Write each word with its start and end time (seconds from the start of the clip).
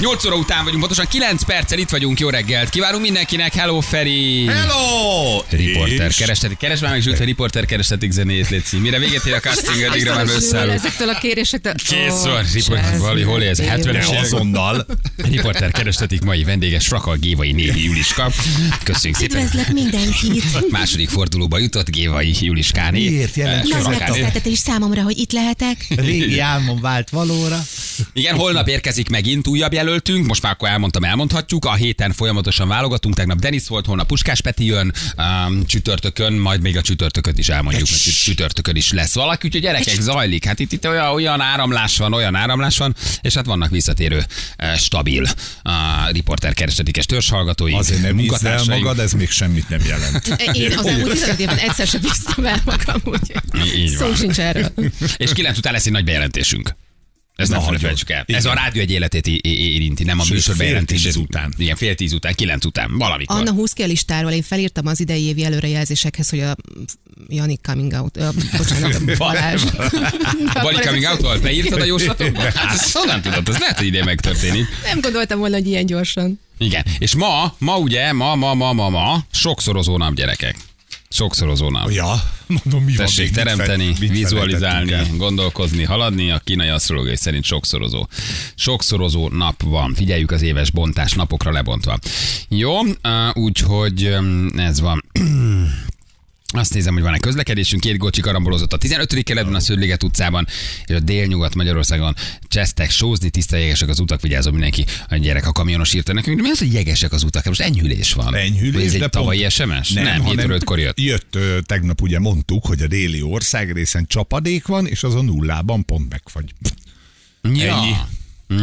8 0.00 0.24
óra 0.24 0.36
után 0.36 0.64
vagyunk, 0.64 0.80
pontosan 0.80 1.06
9 1.08 1.44
perccel 1.44 1.78
itt 1.78 1.90
vagyunk, 1.90 2.20
jó 2.20 2.28
reggelt. 2.28 2.68
Kívánunk 2.70 3.02
mindenkinek, 3.02 3.54
hello 3.54 3.80
Feri! 3.80 4.46
Hello! 4.46 5.42
Riporter, 5.50 6.06
És- 6.08 6.16
kerestetik, 6.16 6.56
keres 6.56 6.80
már 6.80 6.90
meg 6.90 7.00
Zsült, 7.00 7.16
hogy 7.16 7.26
riporter 7.26 7.64
kerestetik 7.64 8.10
zenét, 8.10 8.48
Léci. 8.48 8.76
Mire 8.76 8.98
véget 8.98 9.24
ér 9.26 9.34
a 9.34 9.38
casting, 9.40 9.82
addigra 9.82 10.14
már 10.14 10.26
összeállunk. 10.28 10.78
Ezektől 10.78 11.08
a 11.08 11.18
kérésektől. 11.18 11.72
Kész 11.74 12.22
van, 12.22 12.44
riporter, 12.52 12.98
valami, 12.98 13.22
hol 13.22 13.42
ez? 13.42 13.60
70-es 13.60 13.82
De 13.82 13.90
évek. 13.90 14.20
azonnal. 14.22 14.86
Riporter 15.16 15.70
kerestetik 15.70 16.22
mai 16.22 16.44
vendéges 16.44 16.86
Frakal 16.86 17.16
Gévai 17.16 17.52
Névi 17.52 17.84
Juliska. 17.84 18.30
Köszönjük 18.82 19.18
szépen. 19.18 19.36
Üdvözlök 19.36 19.68
mindenkit! 19.68 20.70
Második 20.70 21.08
fordulóba 21.08 21.58
jutott 21.58 21.90
Gévai 21.90 22.34
Juliskáné. 22.40 23.08
Miért 23.08 23.34
jelent 23.34 23.68
Nagy 23.68 23.82
megtiszteltetés 23.88 24.58
számomra, 24.58 25.02
hogy 25.02 25.18
itt 25.18 25.32
lehetek. 25.32 25.86
Régi 25.88 26.38
álmom 26.38 26.80
vált 26.80 27.10
valóra. 27.10 27.58
Igen, 28.12 28.34
holnap 28.36 28.68
érkezik 28.68 29.08
megint 29.08 29.46
újabb 29.46 29.72
jelöltünk, 29.72 30.26
most 30.26 30.42
már 30.42 30.52
akkor 30.52 30.68
elmondtam, 30.68 31.04
elmondhatjuk. 31.04 31.64
A 31.64 31.74
héten 31.74 32.12
folyamatosan 32.12 32.68
válogatunk, 32.68 33.14
tegnap 33.14 33.38
Denis 33.38 33.68
volt, 33.68 33.86
holnap 33.86 34.06
Puskás 34.06 34.40
Peti 34.40 34.64
jön, 34.64 34.92
um, 35.16 35.66
csütörtökön, 35.66 36.32
majd 36.32 36.60
még 36.60 36.76
a 36.76 36.80
csütörtököt 36.82 37.38
is 37.38 37.48
elmondjuk, 37.48 37.90
mert 37.90 38.02
csü- 38.02 38.14
csütörtökön 38.22 38.76
is 38.76 38.92
lesz 38.92 39.14
valaki, 39.14 39.46
úgyhogy 39.46 39.62
gyerekek, 39.62 40.00
zajlik. 40.00 40.44
Hát 40.44 40.58
itt, 40.60 40.72
itt 40.72 40.86
olyan, 40.86 41.12
olyan 41.12 41.40
áramlás 41.40 41.96
van, 41.96 42.12
olyan 42.12 42.34
áramlás 42.34 42.78
van, 42.78 42.94
és 43.20 43.34
hát 43.34 43.46
vannak 43.46 43.70
visszatérő, 43.70 44.24
eh, 44.56 44.76
stabil 44.76 45.22
uh, 45.22 46.12
riporter 46.12 46.54
keresetikes 46.54 47.06
törzshallgatói, 47.06 47.72
Azért 47.72 48.02
nem 48.02 48.14
munkatársaink. 48.14 48.82
magad, 48.82 48.98
ez 48.98 49.12
még 49.12 49.30
semmit 49.30 49.68
nem 49.68 49.80
jelent. 49.86 50.26
Én 50.52 50.78
az 50.78 50.86
elmúlt 50.86 51.10
15 51.12 51.38
évben 51.38 51.58
egyszer 51.58 51.86
sem 51.86 52.00
bíztam 52.00 52.44
el 52.46 52.62
magam, 52.64 53.00
úgyhogy 53.04 53.88
szó 53.98 54.06
van. 54.06 54.14
sincs 54.16 54.38
erről. 54.38 54.72
És 55.16 55.32
kilenc 55.32 55.58
után 55.58 55.72
lesz 55.72 55.86
egy 55.86 55.92
nagy 55.92 56.04
bejelentésünk. 56.04 56.74
Ez 57.36 57.48
nem 57.48 57.60
hagyjuk. 57.60 57.80
felejtsük 57.80 58.10
el. 58.10 58.22
Igen. 58.26 58.40
Ez 58.40 58.46
a 58.46 58.54
rádió 58.54 58.80
egy 58.82 58.90
életét 58.90 59.26
érinti, 59.42 60.04
nem 60.04 60.18
a 60.18 60.22
Sőt, 60.24 60.34
műsor 60.34 60.56
bejelentés. 60.56 61.02
tíz 61.02 61.16
után. 61.16 61.54
Igen, 61.56 61.76
fél 61.76 61.94
tíz 61.94 62.12
után, 62.12 62.34
kilenc 62.34 62.64
után, 62.64 62.98
valamikor. 62.98 63.36
Anna 63.36 63.50
húz 63.52 63.72
ki 63.72 63.82
a 63.82 63.86
listáról, 63.86 64.30
én 64.30 64.42
felírtam 64.42 64.86
az 64.86 65.00
idei 65.00 65.22
évi 65.22 65.44
előrejelzésekhez, 65.44 66.28
hogy 66.30 66.40
a 66.40 66.56
Jani 67.28 67.56
coming 67.62 67.92
out, 67.92 68.16
ö, 68.16 68.28
bocsánat, 68.56 68.94
a 69.00 69.16
Balázs. 69.18 69.62
A 70.54 70.60
Bali 70.62 70.76
coming 70.84 71.04
out 71.04 71.42
beírtad 71.42 71.80
a 71.80 71.84
jóslatokba? 71.84 72.40
Hát 72.54 72.74
ezt 72.74 72.96
honnan 72.96 73.22
tudod? 73.22 73.48
Ez 73.48 73.58
lehet, 73.58 73.76
hogy 73.76 73.86
idén 73.86 74.04
megtörténik. 74.04 74.66
Nem 74.84 75.00
gondoltam 75.00 75.38
volna, 75.38 75.54
hogy 75.56 75.66
ilyen 75.66 75.86
gyorsan. 75.86 76.40
Igen. 76.58 76.84
És 76.98 77.14
ma, 77.14 77.54
ma 77.58 77.78
ugye, 77.78 78.12
ma, 78.12 78.34
ma, 78.34 78.54
ma, 78.54 78.72
ma, 78.72 78.88
ma, 78.88 79.24
sokszorozó 79.32 79.96
nap 79.96 80.14
gyerekek. 80.14 80.56
Sokszorozó 81.14 81.70
nap. 81.70 81.90
Ja, 81.90 82.22
mondom, 82.46 82.84
mi 82.84 82.96
van 82.96 83.06
Tessék? 83.06 83.24
Mit 83.24 83.34
teremteni, 83.34 83.84
fel- 83.84 83.96
mit 84.00 84.10
vizualizálni, 84.10 84.92
el? 84.92 85.06
gondolkozni, 85.16 85.84
haladni. 85.84 86.30
A 86.30 86.38
kínai 86.38 86.68
asztrológiai 86.68 87.16
szerint 87.16 87.44
sokszorozó. 87.44 88.06
Sokszorozó 88.54 89.28
nap 89.28 89.62
van. 89.62 89.94
Figyeljük 89.94 90.30
az 90.30 90.42
éves 90.42 90.70
bontás 90.70 91.12
napokra 91.12 91.52
lebontva. 91.52 91.98
Jó, 92.48 92.80
úgyhogy 93.32 94.16
ez 94.56 94.80
van. 94.80 95.04
Azt 96.56 96.74
nézem, 96.74 96.94
hogy 96.94 97.02
van 97.02 97.14
egy 97.14 97.20
közlekedésünk, 97.20 97.82
két 97.82 97.96
gocsi 97.96 98.20
karambolozott 98.20 98.72
a 98.72 98.76
15. 98.76 99.22
keletben 99.22 99.54
a 99.54 99.60
Szőliget 99.60 100.02
utcában, 100.02 100.46
és 100.86 100.94
a 100.94 101.00
délnyugat 101.00 101.54
Magyarországon 101.54 102.14
csesztek 102.48 102.90
sózni, 102.90 103.30
tiszta 103.30 103.56
jegesek 103.56 103.88
az 103.88 103.98
utak, 103.98 104.20
vigyázom 104.20 104.52
mindenki, 104.52 104.84
a 105.08 105.16
gyerek 105.16 105.46
a 105.46 105.52
kamionos 105.52 105.92
írta 105.92 106.12
nekünk, 106.12 106.36
de 106.36 106.42
mi 106.42 106.50
az, 106.50 106.58
hogy 106.58 106.72
jegesek 106.72 107.12
az 107.12 107.22
utak? 107.22 107.44
Most 107.44 107.60
enyhülés 107.60 108.12
van. 108.12 108.34
Enyhülés, 108.34 108.84
ez 108.84 108.92
de 108.98 109.04
egy 109.04 109.10
tavalyi 109.10 109.38
pont- 109.40 109.52
SMS? 109.52 109.92
Nem, 109.92 110.04
nem 110.04 110.14
7 110.14 110.24
hanem 110.24 110.50
órakor 110.50 110.78
jött. 110.78 111.00
Jött, 111.00 111.34
ö, 111.34 111.58
tegnap 111.66 112.02
ugye 112.02 112.18
mondtuk, 112.18 112.66
hogy 112.66 112.82
a 112.82 112.86
déli 112.86 113.22
országrészen 113.22 114.06
csapadék 114.06 114.66
van, 114.66 114.86
és 114.86 115.02
az 115.02 115.14
a 115.14 115.22
nullában 115.22 115.84
pont 115.84 116.08
megfagy. 116.10 116.54
Ja. 117.42 117.76
Ennyi. 117.76 117.92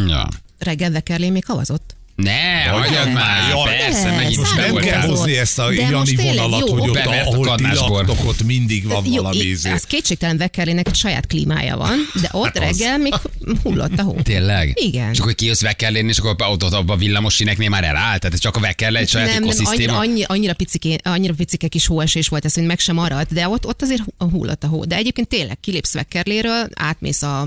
Ja. 0.08 0.28
Reggel 0.58 0.90
Vekerlé 0.90 1.30
még 1.30 1.44
havazott. 1.44 1.96
Ne, 2.14 2.62
Hagyjad 2.62 3.12
már, 3.12 3.50
jaj, 3.50 3.76
persze, 3.76 4.08
ez 4.08 4.16
megint 4.16 4.36
most 4.36 4.56
Nem 4.56 4.74
kell 4.74 5.00
ez. 5.00 5.08
hozni 5.08 5.36
ezt 5.36 5.58
a 5.58 5.68
De 5.68 5.74
Jani 5.90 6.16
vonalat, 6.16 6.68
jó. 6.68 6.78
hogy 6.78 6.88
ott, 6.90 6.96
ahol 6.96 7.54
ti 7.56 7.62
laktok, 7.74 8.24
ott 8.28 8.42
mindig 8.42 8.86
van 8.86 9.04
Jó, 9.06 9.14
valami 9.14 9.38
izé. 9.38 9.70
az 9.70 9.82
kétségtelen 9.82 10.36
Vekerlének 10.36 10.88
egy 10.88 10.94
saját 10.94 11.26
klímája 11.26 11.76
van, 11.76 11.98
de 12.20 12.28
ott 12.32 12.44
Hát 12.44 12.58
reggel 12.58 12.98
még 12.98 13.14
hullott 13.62 13.98
a 13.98 14.02
hó. 14.02 14.16
Tényleg? 14.22 14.72
Igen. 14.80 15.12
És 15.12 15.18
akkor 15.18 15.34
kijössz 15.34 15.60
Vekkerlén, 15.60 16.08
és 16.08 16.18
akkor 16.18 16.30
ott, 16.48 16.64
ott 16.64 16.72
abban 16.72 16.96
a 16.96 16.98
villamos 16.98 17.34
síneknél 17.34 17.68
már 17.68 17.84
elállt? 17.84 18.20
Tehát 18.20 18.34
ez 18.34 18.40
csak 18.40 18.56
a 18.56 18.60
Vekkerle 18.60 18.98
egy 18.98 19.08
saját 19.08 19.26
nem, 19.38 19.42
nem, 19.44 19.66
annyira, 19.66 20.26
annyira, 20.26 20.54
picike, 20.54 20.98
annyira 21.02 21.34
picike 21.34 21.68
kis 21.68 21.86
hóesés 21.86 22.28
volt 22.28 22.44
ez, 22.44 22.54
hogy 22.54 22.64
meg 22.64 22.78
sem 22.78 22.94
maradt, 22.94 23.32
de 23.32 23.48
ott, 23.48 23.66
ott 23.66 23.82
azért 23.82 24.02
hu- 24.18 24.32
hullott 24.32 24.64
a 24.64 24.66
hó. 24.66 24.84
De 24.84 24.96
egyébként 24.96 25.28
tényleg 25.28 25.58
kilépsz 25.60 25.92
Vekkerléről, 25.92 26.68
átmész 26.74 27.22
a, 27.22 27.40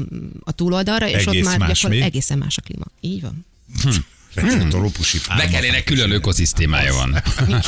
a 0.43 0.51
túloldalra, 0.51 1.07
és 1.09 1.25
Egész 1.25 1.41
ott 1.45 1.49
már 1.49 1.67
más, 1.67 1.83
egészen 1.83 2.37
más 2.37 2.57
a 2.57 2.61
klíma. 2.61 2.85
Így 3.01 3.21
van. 3.21 3.45
Hmm. 4.35 4.69
Trópusi 4.69 5.19
pálma. 5.27 5.43
Vekkerlének 5.43 5.83
külön 5.83 6.11
ökoszisztémája 6.11 6.93
van. 6.93 7.21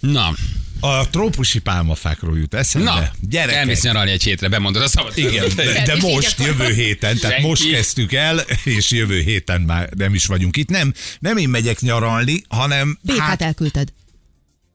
Na, 0.00 0.34
A 0.80 1.08
trópusi 1.08 1.58
pálmafákról 1.58 2.38
jut 2.38 2.54
eszembe. 2.54 2.90
na, 2.90 3.10
Gyerekek. 3.28 3.58
elmész 3.60 3.82
nyaralni 3.82 4.10
egy 4.10 4.22
hétre, 4.22 4.48
bemondod 4.48 4.82
a 4.82 4.88
szabad. 4.88 5.12
Igen, 5.18 5.48
de, 5.56 5.82
de 5.84 5.96
most, 5.96 6.38
jövő 6.38 6.72
héten, 6.72 7.16
tehát 7.16 7.32
Senki. 7.32 7.48
most 7.48 7.70
kezdtük 7.70 8.12
el, 8.12 8.38
és 8.64 8.90
jövő 8.90 9.20
héten 9.20 9.60
már 9.60 9.88
nem 9.96 10.14
is 10.14 10.26
vagyunk 10.26 10.56
itt. 10.56 10.68
Nem, 10.68 10.92
nem 11.18 11.36
én 11.36 11.48
megyek 11.48 11.80
nyaralni, 11.80 12.42
hanem 12.48 12.98
Békát 13.02 13.20
hát 13.26 13.42
elküldted. 13.42 13.88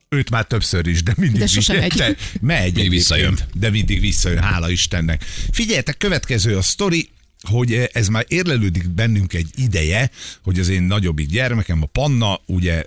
őt 0.09 0.29
már 0.29 0.43
többször 0.45 0.87
is, 0.87 1.03
de 1.03 1.13
mindig 1.17 1.39
De 1.39 1.47
sosem 1.47 1.77
megy. 1.77 1.93
De, 1.93 2.15
megy 2.41 2.61
egyébként, 2.61 2.89
visszajön. 2.89 3.39
De 3.53 3.69
mindig 3.69 3.99
visszajön, 3.99 4.41
hála 4.43 4.69
Istennek. 4.69 5.23
Figyeljetek, 5.51 5.97
következő 5.97 6.57
a 6.57 6.61
sztori, 6.61 7.09
hogy 7.45 7.89
ez 7.93 8.07
már 8.07 8.25
érlelődik 8.27 8.89
bennünk 8.89 9.33
egy 9.33 9.49
ideje, 9.55 10.11
hogy 10.43 10.59
az 10.59 10.67
én 10.69 10.83
nagyobbik 10.83 11.27
gyermekem, 11.27 11.81
a 11.81 11.85
Panna, 11.85 12.41
ugye 12.45 12.83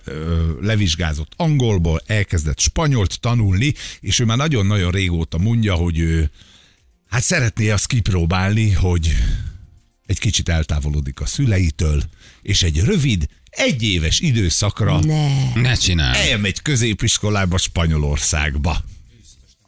levizsgázott 0.61 1.33
angolból, 1.37 2.03
elkezdett 2.07 2.59
spanyolt 2.61 3.21
tanulni, 3.21 3.75
és 4.01 4.19
ő 4.19 4.25
már 4.25 4.37
nagyon-nagyon 4.37 4.91
régóta 4.91 5.39
mondja, 5.39 5.75
hogy 5.75 5.99
ő 5.99 6.31
hát 7.09 7.23
szeretné 7.23 7.71
azt 7.71 7.87
kipróbálni, 7.87 8.71
hogy 8.73 9.15
egy 10.07 10.19
kicsit 10.19 10.49
eltávolodik 10.49 11.21
a 11.21 11.27
szüleitől, 11.27 12.03
és 12.43 12.63
egy 12.63 12.81
rövid, 12.81 13.27
egyéves 13.51 14.21
időszakra 14.21 15.01
Ne, 15.05 15.53
Ne 15.55 15.75
csinálj. 15.75 16.31
elmegy 16.31 16.63
középiskolába 16.63 17.59
Spanyolországba. 17.59 18.85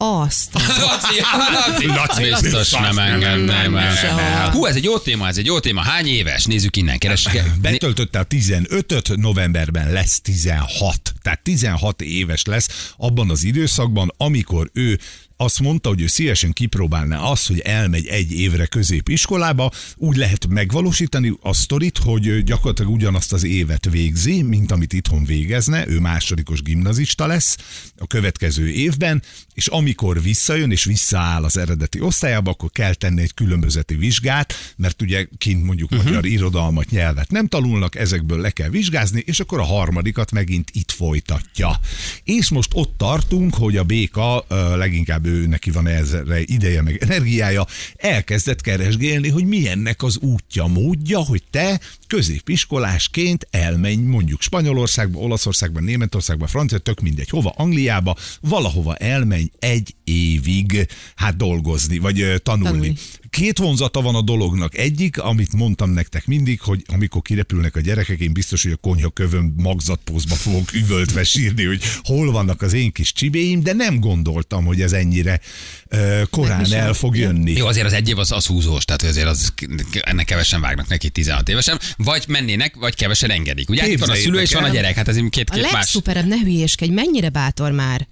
Azt. 0.01 0.53
Laci, 0.53 1.87
Laci, 1.87 2.29
Laci, 2.29 2.41
biztos 2.41 2.71
nem 2.71 2.97
engedném 2.97 3.75
el. 3.75 4.51
Hú, 4.51 4.65
ez 4.65 4.75
egy 4.75 4.83
jó 4.83 4.97
téma, 4.97 5.27
ez 5.27 5.37
egy 5.37 5.45
jó 5.45 5.59
téma. 5.59 5.81
Hány 5.81 6.07
éves? 6.07 6.45
Nézzük 6.45 6.77
innen, 6.77 6.97
keres. 6.97 7.27
Betöltötte 7.61 8.19
a 8.19 8.27
15-öt, 8.27 9.15
novemberben 9.15 9.91
lesz 9.91 10.21
16. 10.21 11.13
Tehát 11.21 11.39
16 11.43 12.01
éves 12.01 12.45
lesz 12.45 12.93
abban 12.97 13.29
az 13.29 13.43
időszakban, 13.43 14.13
amikor 14.17 14.69
ő 14.73 14.99
azt 15.41 15.59
mondta, 15.59 15.89
hogy 15.89 16.01
ő 16.01 16.07
szívesen 16.07 16.51
kipróbálná 16.51 17.19
azt, 17.19 17.47
hogy 17.47 17.59
elmegy 17.59 18.07
egy 18.07 18.31
évre 18.31 18.65
középiskolába, 18.65 19.71
úgy 19.95 20.15
lehet 20.15 20.47
megvalósítani 20.47 21.33
a 21.41 21.53
sztorit, 21.53 21.97
hogy 21.97 22.43
gyakorlatilag 22.43 22.91
ugyanazt 22.91 23.33
az 23.33 23.43
évet 23.43 23.89
végzi, 23.89 24.41
mint 24.41 24.71
amit 24.71 24.93
itthon 24.93 25.23
végezne, 25.25 25.87
ő 25.87 25.99
másodikos 25.99 26.61
gimnazista 26.61 27.25
lesz 27.25 27.57
a 27.97 28.07
következő 28.07 28.69
évben, 28.69 29.23
és 29.53 29.67
amikor 29.67 30.21
visszajön 30.21 30.71
és 30.71 30.83
visszaáll 30.83 31.43
az 31.43 31.57
eredeti 31.57 32.01
osztályába, 32.01 32.51
akkor 32.51 32.69
kell 32.71 32.93
tenni 32.93 33.21
egy 33.21 33.33
különbözeti 33.33 33.95
vizsgát, 33.95 34.53
mert 34.75 35.01
ugye 35.01 35.27
kint 35.37 35.63
mondjuk 35.63 35.91
uh-huh. 35.91 36.07
magyar 36.07 36.25
irodalmat, 36.25 36.89
nyelvet 36.89 37.31
nem 37.31 37.47
tanulnak, 37.47 37.95
ezekből 37.95 38.39
le 38.39 38.49
kell 38.49 38.69
vizsgázni, 38.69 39.23
és 39.25 39.39
akkor 39.39 39.59
a 39.59 39.65
harmadikat 39.65 40.31
megint 40.31 40.69
itt 40.73 40.91
folytatja. 40.91 41.79
És 42.23 42.49
most 42.49 42.71
ott 42.73 42.97
tartunk, 42.97 43.53
hogy 43.53 43.77
a 43.77 43.83
béka, 43.83 44.45
leginkább 44.75 45.29
ő 45.31 45.47
neki 45.47 45.71
van 45.71 45.87
ezre 45.87 46.41
ideje, 46.41 46.81
meg 46.81 46.97
energiája, 47.03 47.65
elkezdett 47.95 48.61
keresgélni, 48.61 49.29
hogy 49.29 49.45
milyennek 49.45 50.03
az 50.03 50.17
útja, 50.17 50.67
módja, 50.67 51.19
hogy 51.19 51.43
te 51.49 51.79
középiskolásként 52.07 53.47
elmenj 53.51 53.95
mondjuk 53.95 54.41
Spanyolországba, 54.41 55.19
Olaszországba, 55.19 55.79
Németországba, 55.79 56.47
Francia, 56.47 56.77
tök 56.77 56.99
mindegy, 56.99 57.29
hova, 57.29 57.53
Angliába, 57.55 58.15
valahova 58.41 58.95
elmenj 58.95 59.49
egy 59.59 59.95
évig, 60.03 60.87
hát 61.15 61.35
dolgozni, 61.35 61.97
vagy 61.97 62.41
tanulni. 62.43 62.69
Tanulni. 62.69 62.95
Két 63.31 63.57
vonzata 63.57 64.01
van 64.01 64.15
a 64.15 64.21
dolognak. 64.21 64.77
Egyik, 64.77 65.19
amit 65.19 65.53
mondtam 65.53 65.89
nektek 65.89 66.25
mindig, 66.25 66.61
hogy 66.61 66.81
amikor 66.87 67.21
kirepülnek 67.21 67.75
a 67.75 67.79
gyerekek, 67.79 68.19
én 68.19 68.33
biztos, 68.33 68.63
hogy 68.63 68.71
a 68.71 68.75
konyha 68.75 69.09
kövön 69.09 69.53
magzatpózba 69.57 70.35
fogok 70.35 70.73
üvöltve 70.73 71.23
sírni, 71.23 71.63
hogy 71.63 71.81
hol 72.01 72.31
vannak 72.31 72.61
az 72.61 72.73
én 72.73 72.91
kis 72.91 73.13
csibéim, 73.13 73.63
de 73.63 73.73
nem 73.73 73.99
gondoltam, 73.99 74.65
hogy 74.65 74.81
ez 74.81 74.91
ennyire 74.93 75.39
ö, 75.87 76.21
korán 76.29 76.73
el 76.73 76.93
fog 76.93 77.15
jönni. 77.17 77.51
Jó, 77.51 77.65
azért 77.65 77.85
az 77.85 77.93
egy 77.93 78.09
év 78.09 78.17
az, 78.17 78.31
az 78.31 78.45
húzós, 78.45 78.85
tehát 78.85 79.01
azért 79.01 79.27
az, 79.27 79.53
ennek 80.01 80.25
kevesen 80.25 80.61
vágnak 80.61 80.87
neki 80.87 81.09
16 81.09 81.49
évesen, 81.49 81.79
vagy 81.97 82.23
mennének, 82.27 82.75
vagy 82.75 82.95
kevesen 82.95 83.31
engedik. 83.31 83.69
Ugye 83.69 83.87
itt 83.87 83.99
van 83.99 84.09
a 84.09 84.15
szülő 84.15 84.41
és 84.41 84.53
van 84.53 84.63
a 84.63 84.69
gyerek, 84.69 84.95
hát 84.95 85.07
ez 85.07 85.17
A 85.17 85.29
két-két 85.29 85.61
más. 85.61 85.71
legszuperebb, 85.71 86.27
ne 86.27 86.39
hülyéskedj, 86.39 86.91
mennyire 86.91 87.29
bátor 87.29 87.71
már. 87.71 88.07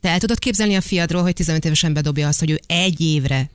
Te 0.00 0.08
el 0.08 0.18
tudod 0.18 0.38
képzelni 0.38 0.74
a 0.74 0.80
fiadról, 0.80 1.22
hogy 1.22 1.34
15 1.34 1.64
évesen 1.64 1.92
bedobja 1.92 2.28
azt, 2.28 2.38
hogy 2.38 2.50
ő 2.50 2.60
egy 2.66 3.00
évre 3.00 3.50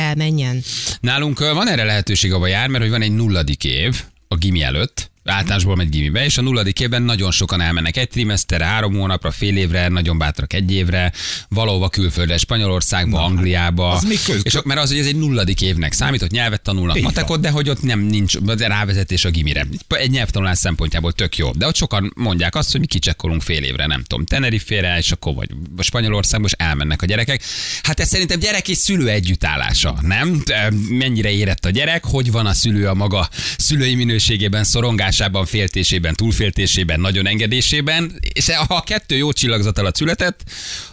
elmenjen. 0.00 0.62
Nálunk 1.00 1.38
van 1.38 1.68
erre 1.68 1.84
lehetőség, 1.84 2.32
ahol 2.32 2.48
jár, 2.48 2.68
mert 2.68 2.82
hogy 2.82 2.92
van 2.92 3.02
egy 3.02 3.14
nulladik 3.14 3.64
év 3.64 4.02
a 4.28 4.36
gimi 4.36 4.62
előtt, 4.62 5.09
általánosból 5.24 5.76
megy 5.76 5.88
gimibe, 5.88 6.24
és 6.24 6.38
a 6.38 6.42
nulladik 6.42 6.80
évben 6.80 7.02
nagyon 7.02 7.30
sokan 7.30 7.60
elmennek 7.60 7.96
egy 7.96 8.08
trimeszterre, 8.08 8.64
három 8.64 8.94
hónapra, 8.94 9.30
fél 9.30 9.56
évre, 9.56 9.88
nagyon 9.88 10.18
bátrak 10.18 10.52
egy 10.52 10.72
évre, 10.72 11.12
valahova 11.48 11.88
külföldre, 11.88 12.36
Spanyolországba, 12.36 13.18
Na, 13.18 13.24
Angliába. 13.24 13.90
az 13.90 14.06
és, 14.42 14.58
mert 14.64 14.80
az, 14.80 14.88
hogy 14.88 14.98
ez 14.98 15.06
egy 15.06 15.16
nulladik 15.16 15.60
évnek 15.60 15.92
számít, 15.92 16.22
ott 16.22 16.30
nyelvet 16.30 16.62
tanulnak, 16.62 16.96
Így 16.96 17.02
matekot, 17.02 17.40
de 17.40 17.50
hogy 17.50 17.68
ott 17.68 17.82
nem 17.82 18.00
nincs 18.00 18.34
rávezetés 18.58 19.24
a 19.24 19.30
gimire. 19.30 19.66
Egy 19.88 20.10
nyelvtanulás 20.10 20.58
szempontjából 20.58 21.12
tök 21.12 21.36
jó. 21.36 21.50
De 21.50 21.66
ott 21.66 21.76
sokan 21.76 22.12
mondják 22.16 22.54
azt, 22.54 22.70
hogy 22.70 22.80
mi 22.80 22.86
kicsekkolunk 22.86 23.42
fél 23.42 23.62
évre, 23.62 23.86
nem 23.86 24.02
tudom, 24.02 24.24
Tenerife-re, 24.24 24.98
és 24.98 25.12
akkor 25.12 25.34
vagy 25.34 25.50
Spanyolországba, 25.78 26.46
és 26.46 26.52
elmennek 26.52 27.02
a 27.02 27.06
gyerekek. 27.06 27.42
Hát 27.82 28.00
ez 28.00 28.08
szerintem 28.08 28.38
gyerek 28.38 28.68
és 28.68 28.76
szülő 28.76 29.08
együttállása, 29.08 29.98
nem? 30.00 30.42
Mennyire 30.88 31.30
érett 31.30 31.64
a 31.64 31.70
gyerek, 31.70 32.04
hogy 32.04 32.30
van 32.30 32.46
a 32.46 32.52
szülő 32.52 32.88
a 32.88 32.94
maga 32.94 33.28
szülői 33.56 33.94
minőségében, 33.94 34.64
szorongásában, 35.10 35.46
féltésében, 35.46 36.14
túlféltésében, 36.14 37.00
nagyon 37.00 37.26
engedésében, 37.26 38.12
és 38.34 38.50
ha 38.50 38.74
a 38.74 38.82
kettő 38.82 39.16
jó 39.16 39.32
csillagzat 39.32 39.78
alatt 39.78 39.96
született, 39.96 40.42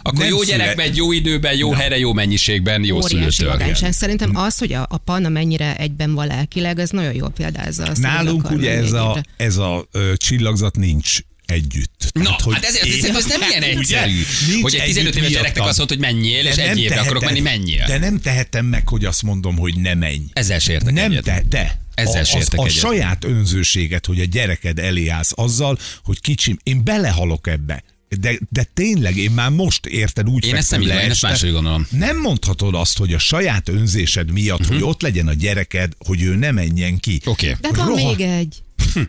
akkor 0.02 0.18
Nem 0.18 0.28
jó 0.28 0.42
szület- 0.42 0.58
gyerek 0.58 0.76
megy 0.76 0.96
jó 0.96 1.12
időben, 1.12 1.56
jó 1.56 1.70
helyre, 1.72 1.98
jó 1.98 2.12
mennyiségben, 2.12 2.84
jó 2.84 3.00
szülőtől. 3.00 3.56
Szerintem 3.92 4.36
az, 4.36 4.58
hogy 4.58 4.72
a, 4.72 4.86
a 4.90 4.96
panna 4.98 5.28
mennyire 5.28 5.76
egyben 5.76 6.14
van 6.14 6.26
lelkileg, 6.26 6.78
ez 6.78 6.90
nagyon 6.90 7.14
jól 7.14 7.30
példázza 7.30 7.84
azt, 7.84 8.00
Nálunk 8.00 8.50
ugye 8.50 8.70
ez 8.76 8.92
a, 8.92 9.24
ez 9.36 9.56
a 9.56 9.86
ö, 9.92 10.12
csillagzat 10.16 10.76
nincs 10.76 11.18
együtt. 11.46 11.97
Na, 12.12 12.22
Tehát, 12.22 12.40
hogy 12.40 12.54
hát 12.54 12.64
ezért, 12.64 12.84
én- 12.84 12.92
ezért 12.92 13.16
ez 13.16 13.26
nem 13.26 13.40
ilyen 13.50 13.62
Ugye? 13.62 13.78
egyszerű, 14.02 14.22
Nincs 14.50 14.62
hogy 14.62 14.74
egy 14.74 14.84
15 14.84 14.96
együtt 14.96 15.14
éves 15.16 15.30
gyereknek 15.30 15.64
azt 15.66 15.78
mondod, 15.78 15.96
hogy 15.98 16.06
menjél, 16.14 16.46
és 16.46 16.56
egy 16.56 16.78
évre 16.80 17.00
akarok 17.00 17.24
menni, 17.24 17.40
menjél. 17.40 17.84
De 17.86 17.98
nem 17.98 18.20
tehetem 18.20 18.66
meg, 18.66 18.88
hogy 18.88 19.04
azt 19.04 19.22
mondom, 19.22 19.56
hogy 19.56 19.76
ne 19.76 19.94
menj. 19.94 20.22
Ezzel 20.32 20.58
se 20.58 20.72
értek 20.72 20.92
Nem 20.94 21.10
egyet. 21.10 21.24
te, 21.24 21.42
de. 21.48 21.80
Ezzel 21.94 22.24
a, 22.32 22.36
az, 22.36 22.48
a 22.56 22.60
egyet. 22.60 22.72
saját 22.72 23.24
önzőséget, 23.24 24.06
hogy 24.06 24.20
a 24.20 24.24
gyereked 24.24 24.78
elé 24.78 25.08
állsz 25.08 25.32
azzal, 25.34 25.78
hogy 26.04 26.20
kicsim, 26.20 26.56
én 26.62 26.84
belehalok 26.84 27.46
ebbe. 27.46 27.82
De, 28.20 28.38
de 28.50 28.66
tényleg, 28.74 29.16
én 29.16 29.30
már 29.30 29.50
most 29.50 29.86
érted 29.86 30.28
úgy 30.28 30.46
Én 30.46 30.54
ezt 30.54 30.70
nem 30.70 30.86
le 30.86 31.02
én 31.04 31.10
ezt 31.10 31.22
máshogy 31.22 31.52
gondolom. 31.52 31.86
Nem 31.90 32.20
mondhatod 32.20 32.74
azt, 32.74 32.98
hogy 32.98 33.12
a 33.14 33.18
saját 33.18 33.68
önzésed 33.68 34.30
miatt, 34.32 34.58
Mhm. 34.60 34.72
hogy 34.72 34.82
ott 34.82 35.02
legyen 35.02 35.28
a 35.28 35.32
gyereked, 35.34 35.92
hogy 35.98 36.22
ő 36.22 36.34
ne 36.36 36.50
menjen 36.50 36.98
ki. 36.98 37.20
Oké. 37.24 37.56
De 37.60 37.68
van 37.72 37.86
Rohadt. 37.86 38.16
még 38.18 38.26
egy. 38.26 38.56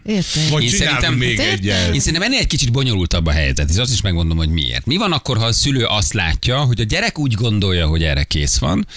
Érted? 0.06 0.50
Vagy 0.50 0.63
Én 0.63 0.69
szerintem- 0.69 1.13
még 1.13 1.39
egyet. 1.39 1.94
Én 1.94 2.00
szerintem 2.00 2.21
ennél 2.21 2.39
egy 2.39 2.47
kicsit 2.47 2.71
bonyolultabb 2.71 3.25
a 3.25 3.31
helyzet, 3.31 3.69
és 3.69 3.77
azt 3.77 3.94
is 3.94 4.01
megmondom, 4.01 4.38
hogy 4.38 4.50
miért. 4.50 4.86
Mi 4.86 4.97
van 4.97 5.12
akkor, 5.12 5.38
ha 5.38 5.45
a 5.45 5.51
szülő 5.51 5.86
azt 5.86 6.13
látja, 6.13 6.57
hogy 6.59 6.80
a 6.80 6.83
gyerek 6.83 7.19
úgy 7.19 7.33
gondolja, 7.33 7.88
hogy 7.88 8.03
erre 8.03 8.24
kész 8.24 8.57
van, 8.57 8.88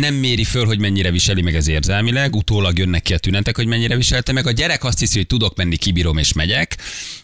nem 0.00 0.14
méri 0.14 0.44
föl, 0.44 0.66
hogy 0.66 0.78
mennyire 0.78 1.10
viseli 1.10 1.42
meg 1.42 1.54
ez 1.54 1.68
érzelmileg, 1.68 2.36
utólag 2.36 2.78
jönnek 2.78 3.02
ki 3.02 3.14
a 3.14 3.18
tünetek, 3.18 3.56
hogy 3.56 3.66
mennyire 3.66 3.96
viselte 3.96 4.32
meg. 4.32 4.46
A 4.46 4.50
gyerek 4.50 4.84
azt 4.84 4.98
hiszi, 4.98 5.16
hogy 5.16 5.26
tudok 5.26 5.56
menni, 5.56 5.76
kibírom 5.76 6.18
és 6.18 6.32
megyek, 6.32 6.76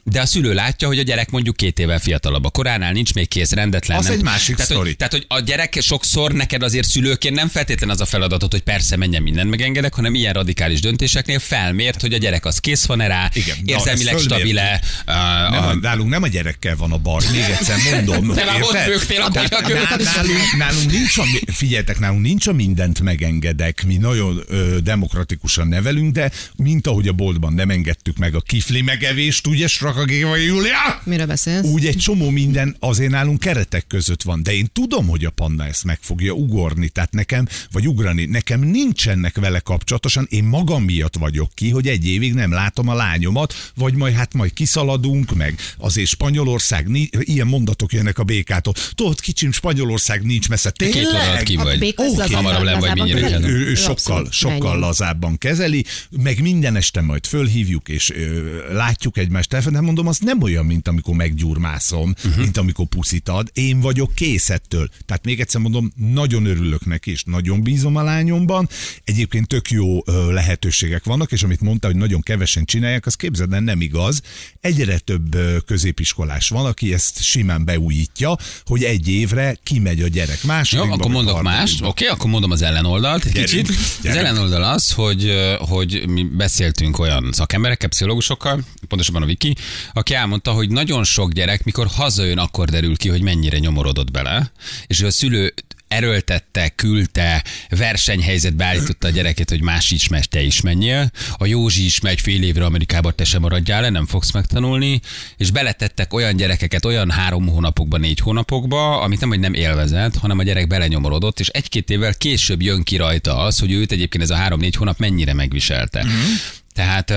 de 0.02 0.20
a 0.20 0.26
szülő 0.26 0.54
látja, 0.54 0.88
hogy 0.88 0.98
a 0.98 1.02
gyerek 1.02 1.30
mondjuk 1.30 1.56
két 1.56 1.78
évvel 1.78 1.98
fiatalabb. 1.98 2.44
A 2.44 2.50
koránál 2.50 2.92
nincs 2.92 3.14
még 3.14 3.28
kész, 3.28 3.52
rendetlen. 3.52 3.98
Az 3.98 4.04
nem- 4.04 4.12
egy 4.12 4.22
másik 4.22 4.54
tehát, 4.54 4.70
sztori. 4.70 4.86
hogy, 4.86 4.96
tehát, 4.96 5.12
hogy 5.12 5.24
a 5.28 5.40
gyerek 5.40 5.78
sokszor 5.80 6.32
neked 6.32 6.62
azért 6.62 6.88
szülőként 6.88 7.34
nem 7.34 7.48
feltétlen 7.48 7.90
az 7.90 8.00
a 8.00 8.04
feladatot, 8.04 8.52
hogy 8.52 8.62
persze 8.62 8.96
menjen 8.96 9.22
mindent 9.22 9.50
megengedek, 9.50 9.94
hanem 9.94 10.14
ilyen 10.14 10.32
radikális 10.32 10.80
döntéseknél 10.80 11.38
felmért, 11.38 12.00
hogy 12.00 12.12
a 12.12 12.18
gyerek 12.18 12.44
az 12.44 12.58
kész 12.58 12.84
van 12.84 12.98
rá, 12.98 13.30
Igen, 13.32 13.56
na, 13.64 13.72
érzelmileg 13.72 14.14
fölmértük. 14.14 14.36
stabile, 14.36 14.80
uh, 15.06 15.50
Nem, 15.50 15.64
a, 15.64 15.74
nálunk 15.74 16.10
nem 16.10 16.22
a 16.22 16.28
gyerekkel 16.28 16.76
van 16.76 16.92
a 16.92 16.98
baj, 16.98 17.24
még 17.32 17.40
egyszer 17.40 17.76
mondom. 17.92 18.34
Te 18.34 18.44
már 18.44 18.62
ott 18.62 18.84
bőgtél, 18.86 19.20
a 19.22 19.28
nálunk, 19.32 20.56
nálunk 20.58 20.90
nincs 20.90 21.18
a, 21.18 21.24
figyeljetek, 21.52 21.98
nálunk 21.98 22.22
nincs 22.22 22.46
a 22.46 22.52
mindent 22.58 23.00
megengedek, 23.00 23.84
mi 23.86 23.96
nagyon 23.96 24.42
ö, 24.48 24.78
demokratikusan 24.80 25.68
nevelünk, 25.68 26.12
de 26.12 26.30
mint 26.56 26.86
ahogy 26.86 27.08
a 27.08 27.12
boltban 27.12 27.52
nem 27.52 27.70
engedtük 27.70 28.16
meg 28.16 28.34
a 28.34 28.40
kifli 28.40 28.82
megevést, 28.82 29.46
ugye, 29.46 29.66
Strakagéva 29.66 30.36
Júlia? 30.36 31.00
Miről 31.04 31.26
beszélsz? 31.26 31.66
Úgy 31.66 31.86
egy 31.86 31.96
csomó 31.96 32.30
minden 32.30 32.76
azért 32.78 33.10
nálunk 33.10 33.40
keretek 33.40 33.86
között 33.86 34.22
van, 34.22 34.42
de 34.42 34.52
én 34.54 34.66
tudom, 34.72 35.06
hogy 35.08 35.24
a 35.24 35.30
panda 35.30 35.66
ezt 35.66 35.84
meg 35.84 35.98
fogja 36.02 36.32
ugorni, 36.32 36.88
tehát 36.88 37.12
nekem, 37.12 37.46
vagy 37.72 37.88
ugrani, 37.88 38.24
nekem 38.24 38.60
nincsenek 38.60 39.36
vele 39.38 39.58
kapcsolatosan, 39.60 40.26
én 40.30 40.44
magam 40.44 40.82
miatt 40.82 41.16
vagyok 41.16 41.50
ki, 41.54 41.70
hogy 41.70 41.88
egy 41.88 42.06
évig 42.08 42.34
nem 42.34 42.52
látom 42.52 42.88
a 42.88 42.94
lányomat, 42.94 43.54
vagy 43.74 43.94
majd 43.94 44.14
hát 44.14 44.34
majd 44.34 44.52
kiszaladunk, 44.52 45.34
meg 45.36 45.54
azért 45.78 46.08
Spanyolország, 46.08 46.88
ni- 46.88 47.08
ilyen 47.20 47.46
mondatok 47.46 47.92
jönnek 47.92 48.18
a 48.18 48.22
békától. 48.24 48.74
Tudod, 48.94 49.20
kicsim, 49.20 49.52
Spanyolország 49.52 50.22
nincs 50.22 50.48
messze. 50.48 50.70
két 50.70 50.90
Tényleg? 50.92 51.42
ki 51.42 51.56
A 51.56 51.62
vagy. 51.62 51.92
az 51.96 52.16
lazabban- 52.16 52.26
Hamarabb 52.52 52.80
nem 52.80 52.94
vagy 52.96 53.20
kell. 53.20 53.42
Ő, 53.42 53.66
ő 53.66 53.74
sokkal, 53.74 54.28
sokkal 54.30 54.78
lazábban 54.78 55.38
kezeli, 55.38 55.84
meg 56.22 56.40
minden 56.40 56.76
este 56.76 57.00
majd 57.00 57.26
fölhívjuk, 57.26 57.88
és 57.88 58.10
ö, 58.10 58.72
látjuk 58.72 59.18
egymást 59.18 59.48
telefonon, 59.48 59.84
mondom, 59.84 60.06
az 60.06 60.18
nem 60.18 60.42
olyan, 60.42 60.66
mint 60.66 60.88
amikor 60.88 61.14
meggyurmászom, 61.14 62.14
uh-huh. 62.24 62.36
mint 62.36 62.56
amikor 62.56 62.86
puszit 62.86 63.28
ad. 63.28 63.50
Én 63.52 63.80
vagyok 63.80 64.14
kész 64.14 64.50
ettől. 64.50 64.88
Tehát 65.06 65.24
még 65.24 65.40
egyszer 65.40 65.60
mondom, 65.60 65.92
nagyon 65.96 66.46
örülök 66.46 66.86
neki, 66.86 67.10
és 67.10 67.22
nagyon 67.24 67.62
bízom 67.62 67.96
a 67.96 68.02
lányomban. 68.02 68.68
Egyébként 69.04 69.46
tök 69.48 69.70
jó 69.70 70.02
ö, 70.04 70.32
lehetőségek 70.32 71.04
vannak, 71.04 71.32
és 71.32 71.42
amit 71.42 71.60
mondta, 71.60 71.86
hogy 71.86 71.96
nagyon 71.96 72.20
kevesen 72.20 72.64
csinálják, 72.64 73.06
az 73.06 73.14
képzeld, 73.14 73.52
el, 73.52 73.60
nem 73.60 73.80
igaz. 73.80 74.22
Egyre 74.60 74.98
több 74.98 75.34
ö, 75.34 75.56
középiskolás 75.66 76.48
van, 76.48 76.66
aki 76.66 76.92
ezt 76.92 77.22
simán 77.22 77.64
beújítja, 77.64 78.36
hogy 78.64 78.84
egy 78.84 79.08
évre 79.08 79.56
kimegy 79.62 80.02
a 80.02 80.08
gyerek. 80.08 80.38
Jó, 80.42 80.48
Másodikba, 80.48 80.94
akkor 80.94 81.10
mondok 81.10 81.42
mást. 81.42 81.82
Oké, 81.82 82.06
akkor 82.06 82.30
mondom 82.38 82.56
az 82.58 82.62
ellenoldalt 82.62 83.24
egy 83.24 83.32
Gyerünk, 83.32 83.50
kicsit. 83.50 83.68
Az 83.68 83.98
gyerünk. 84.02 84.24
ellenoldal 84.24 84.62
az, 84.62 84.92
hogy, 84.92 85.34
hogy 85.58 86.08
mi 86.08 86.22
beszéltünk 86.22 86.98
olyan 86.98 87.28
szakemberekkel, 87.32 87.88
pszichológusokkal, 87.88 88.60
pontosabban 88.88 89.22
a 89.22 89.26
Viki, 89.26 89.56
aki 89.92 90.14
elmondta, 90.14 90.50
hogy 90.50 90.70
nagyon 90.70 91.04
sok 91.04 91.32
gyerek, 91.32 91.64
mikor 91.64 91.86
hazajön, 91.86 92.38
akkor 92.38 92.68
derül 92.68 92.96
ki, 92.96 93.08
hogy 93.08 93.22
mennyire 93.22 93.58
nyomorodott 93.58 94.10
bele, 94.10 94.52
és 94.86 95.02
a 95.02 95.10
szülő 95.10 95.54
erőltette, 95.88 96.68
küldte, 96.68 97.44
versenyhelyzetbe 97.68 98.64
állította 98.64 99.06
a 99.06 99.10
gyereket, 99.10 99.48
hogy 99.48 99.62
más 99.62 99.90
is 99.90 100.08
megy, 100.08 100.28
te 100.28 100.42
is 100.42 100.60
menjél. 100.60 101.10
A 101.36 101.46
Józsi 101.46 101.84
is 101.84 102.00
megy 102.00 102.20
fél 102.20 102.42
évre 102.42 102.64
Amerikába, 102.64 103.10
te 103.10 103.24
sem 103.24 103.40
maradjál 103.40 103.80
le, 103.80 103.88
nem 103.88 104.06
fogsz 104.06 104.32
megtanulni. 104.32 105.00
És 105.36 105.50
beletettek 105.50 106.12
olyan 106.12 106.36
gyerekeket 106.36 106.84
olyan 106.84 107.10
három 107.10 107.48
hónapokba, 107.48 107.96
négy 107.96 108.20
hónapokba, 108.20 109.00
amit 109.00 109.20
nem, 109.20 109.28
hogy 109.28 109.40
nem 109.40 109.54
élvezett, 109.54 110.16
hanem 110.16 110.38
a 110.38 110.42
gyerek 110.42 110.66
belenyomorodott, 110.66 111.40
és 111.40 111.48
egy-két 111.48 111.90
évvel 111.90 112.14
később 112.14 112.62
jön 112.62 112.82
ki 112.82 112.96
rajta 112.96 113.38
az, 113.38 113.58
hogy 113.58 113.72
őt 113.72 113.92
egyébként 113.92 114.22
ez 114.22 114.30
a 114.30 114.36
három-négy 114.36 114.74
hónap 114.74 114.98
mennyire 114.98 115.34
megviselte. 115.34 116.04
Mm-hmm. 116.04 116.34
Tehát, 116.78 117.12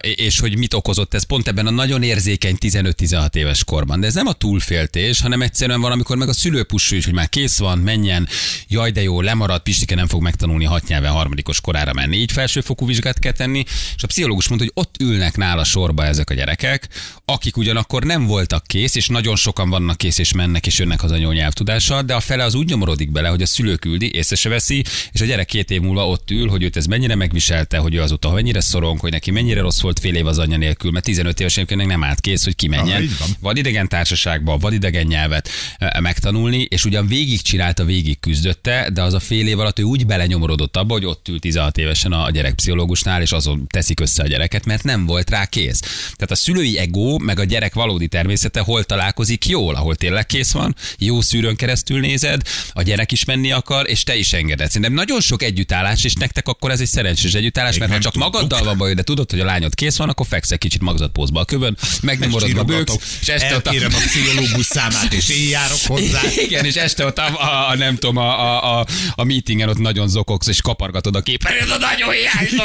és 0.00 0.40
hogy 0.40 0.58
mit 0.58 0.74
okozott 0.74 1.14
ez? 1.14 1.22
Pont 1.22 1.48
ebben 1.48 1.66
a 1.66 1.70
nagyon 1.70 2.02
érzékeny 2.02 2.56
15-16 2.60 3.34
éves 3.34 3.64
korban. 3.64 4.00
De 4.00 4.06
ez 4.06 4.14
nem 4.14 4.26
a 4.26 4.32
túlféltés, 4.32 5.20
hanem 5.20 5.42
egyszerűen 5.42 5.80
van, 5.80 5.92
amikor 5.92 6.16
meg 6.16 6.28
a 6.28 6.32
szülő 6.32 6.66
is, 6.90 7.04
hogy 7.04 7.14
már 7.14 7.28
kész 7.28 7.58
van, 7.58 7.78
menjen, 7.78 8.28
jaj 8.68 8.90
de 8.90 9.02
jó, 9.02 9.20
lemarad, 9.20 9.62
Pistike 9.62 9.94
nem 9.94 10.06
fog 10.06 10.22
megtanulni 10.22 10.64
hat 10.64 10.86
nyelven 10.86 11.12
harmadikos 11.12 11.60
korára 11.60 11.92
menni, 11.92 12.16
így 12.16 12.32
felsőfokú 12.32 12.86
vizsgát 12.86 13.18
kell 13.18 13.32
tenni, 13.32 13.64
és 13.96 14.02
a 14.02 14.06
pszichológus 14.06 14.48
mondta, 14.48 14.66
hogy 14.66 14.84
ott 14.84 14.94
ülnek 15.00 15.36
nála 15.36 15.64
sorba 15.64 16.04
ezek 16.04 16.30
a 16.30 16.34
gyerekek, 16.34 16.88
akik 17.24 17.56
ugyanakkor 17.56 18.02
nem 18.02 18.26
voltak 18.26 18.66
kész, 18.66 18.94
és 18.94 19.08
nagyon 19.08 19.36
sokan 19.36 19.70
vannak 19.70 19.96
kész, 19.96 20.18
és 20.18 20.32
mennek, 20.32 20.66
és 20.66 20.78
jönnek 20.78 21.02
az 21.02 21.10
anyanyelvtudással, 21.10 22.02
de 22.02 22.14
a 22.14 22.20
fele 22.20 22.44
az 22.44 22.54
úgy 22.54 22.68
nyomorodik 22.68 23.10
bele, 23.10 23.28
hogy 23.28 23.42
a 23.42 23.46
szülő 23.46 23.74
küldi, 23.74 24.14
észre 24.14 24.36
se 24.36 24.48
veszi, 24.48 24.84
és 25.12 25.20
a 25.20 25.24
gyerek 25.24 25.46
két 25.46 25.70
év 25.70 25.80
múlva 25.80 26.08
ott 26.08 26.30
ül, 26.30 26.48
hogy 26.48 26.62
őt 26.62 26.76
ez 26.76 26.86
mennyire 26.86 27.14
megviselte, 27.14 27.78
hogy 27.78 27.94
ő 27.94 28.02
azóta 28.02 28.32
mennyire 28.32 28.60
szorong, 28.80 29.00
hogy 29.00 29.10
neki 29.10 29.30
mennyire 29.30 29.60
rossz 29.60 29.80
volt 29.80 29.98
fél 29.98 30.14
év 30.14 30.26
az 30.26 30.38
anyja 30.38 30.56
nélkül, 30.56 30.90
mert 30.90 31.04
15 31.04 31.40
évesen 31.40 31.66
még 31.68 31.86
nem 31.86 32.04
állt 32.04 32.20
kész, 32.20 32.44
hogy 32.44 32.54
kimenjen. 32.54 32.96
Ah, 32.96 33.02
így 33.02 33.18
van. 33.18 33.28
Vad 33.40 33.56
idegen 33.56 33.88
társaságba, 33.88 34.56
vad 34.56 34.72
idegen 34.72 35.06
nyelvet 35.06 35.48
eh, 35.78 36.00
megtanulni, 36.00 36.66
és 36.70 36.84
ugyan 36.84 37.06
végig 37.06 37.42
csinálta, 37.42 37.84
végig 37.84 38.20
küzdötte, 38.20 38.90
de 38.92 39.02
az 39.02 39.14
a 39.14 39.20
fél 39.20 39.46
év 39.46 39.58
alatt 39.58 39.78
ő 39.78 39.82
úgy 39.82 40.06
belenyomorodott 40.06 40.76
abba, 40.76 40.92
hogy 40.92 41.04
ott 41.04 41.28
ült 41.28 41.40
16 41.40 41.78
évesen 41.78 42.12
a 42.12 42.30
gyerekpszichológusnál, 42.30 43.22
és 43.22 43.32
azon 43.32 43.66
teszik 43.66 44.00
össze 44.00 44.22
a 44.22 44.26
gyereket, 44.26 44.64
mert 44.64 44.84
nem 44.84 45.06
volt 45.06 45.30
rá 45.30 45.46
kész. 45.46 45.80
Tehát 45.80 46.30
a 46.30 46.34
szülői 46.34 46.78
ego, 46.78 47.18
meg 47.18 47.38
a 47.38 47.44
gyerek 47.44 47.74
valódi 47.74 48.08
természete 48.08 48.60
hol 48.60 48.84
találkozik 48.84 49.46
jól, 49.46 49.74
ahol 49.74 49.94
tényleg 49.94 50.26
kész 50.26 50.52
van, 50.52 50.76
jó 50.98 51.20
szűrőn 51.20 51.56
keresztül 51.56 52.00
nézed, 52.00 52.42
a 52.72 52.82
gyerek 52.82 53.12
is 53.12 53.24
menni 53.24 53.52
akar, 53.52 53.88
és 53.88 54.02
te 54.02 54.16
is 54.16 54.32
engeded. 54.32 54.66
Szerintem 54.66 54.92
nagyon 54.92 55.20
sok 55.20 55.42
együttállás, 55.42 56.04
és 56.04 56.14
nektek 56.14 56.48
akkor 56.48 56.70
ez 56.70 56.80
egy 56.80 56.86
szerencsés 56.86 57.34
együttállás, 57.34 57.78
mert 57.78 57.92
ha 57.92 57.98
csak 57.98 58.14
magaddal 58.14 58.59
alva 58.60 58.74
baj, 58.74 58.94
de 58.94 59.02
tudod, 59.02 59.30
hogy 59.30 59.40
a 59.40 59.44
lányod 59.44 59.74
kész 59.74 59.96
van, 59.96 60.08
akkor 60.08 60.26
fekszel 60.26 60.58
kicsit 60.58 60.80
magzatpózba 60.80 61.40
a 61.40 61.44
kövön, 61.44 61.76
megnyomorod 62.02 62.58
a 62.58 62.64
bőksz, 62.64 63.18
és 63.20 63.28
este 63.28 63.56
ott 63.56 63.66
a... 63.66 63.70
A 63.70 64.02
pszichológus 64.06 64.66
számát, 64.66 65.12
és 65.12 65.28
én 65.28 65.48
járok 65.48 65.78
hozzá. 65.86 66.20
Igen, 66.46 66.64
és 66.64 66.74
este 66.74 67.04
ott 67.04 67.18
a, 67.18 67.26
a, 67.26 67.70
a 67.70 67.76
nem 67.76 67.94
tudom, 67.94 68.16
a, 68.16 68.40
a, 68.40 68.78
a, 68.78 68.86
a 69.14 69.24
meetingen 69.24 69.68
ott 69.68 69.78
nagyon 69.78 70.08
zokogsz, 70.08 70.46
és 70.46 70.60
kapargatod 70.60 71.16
a 71.16 71.20
képernyőt, 71.20 71.70
a 71.70 71.78
nagyon 71.78 72.10
hiányzó. 72.12 72.62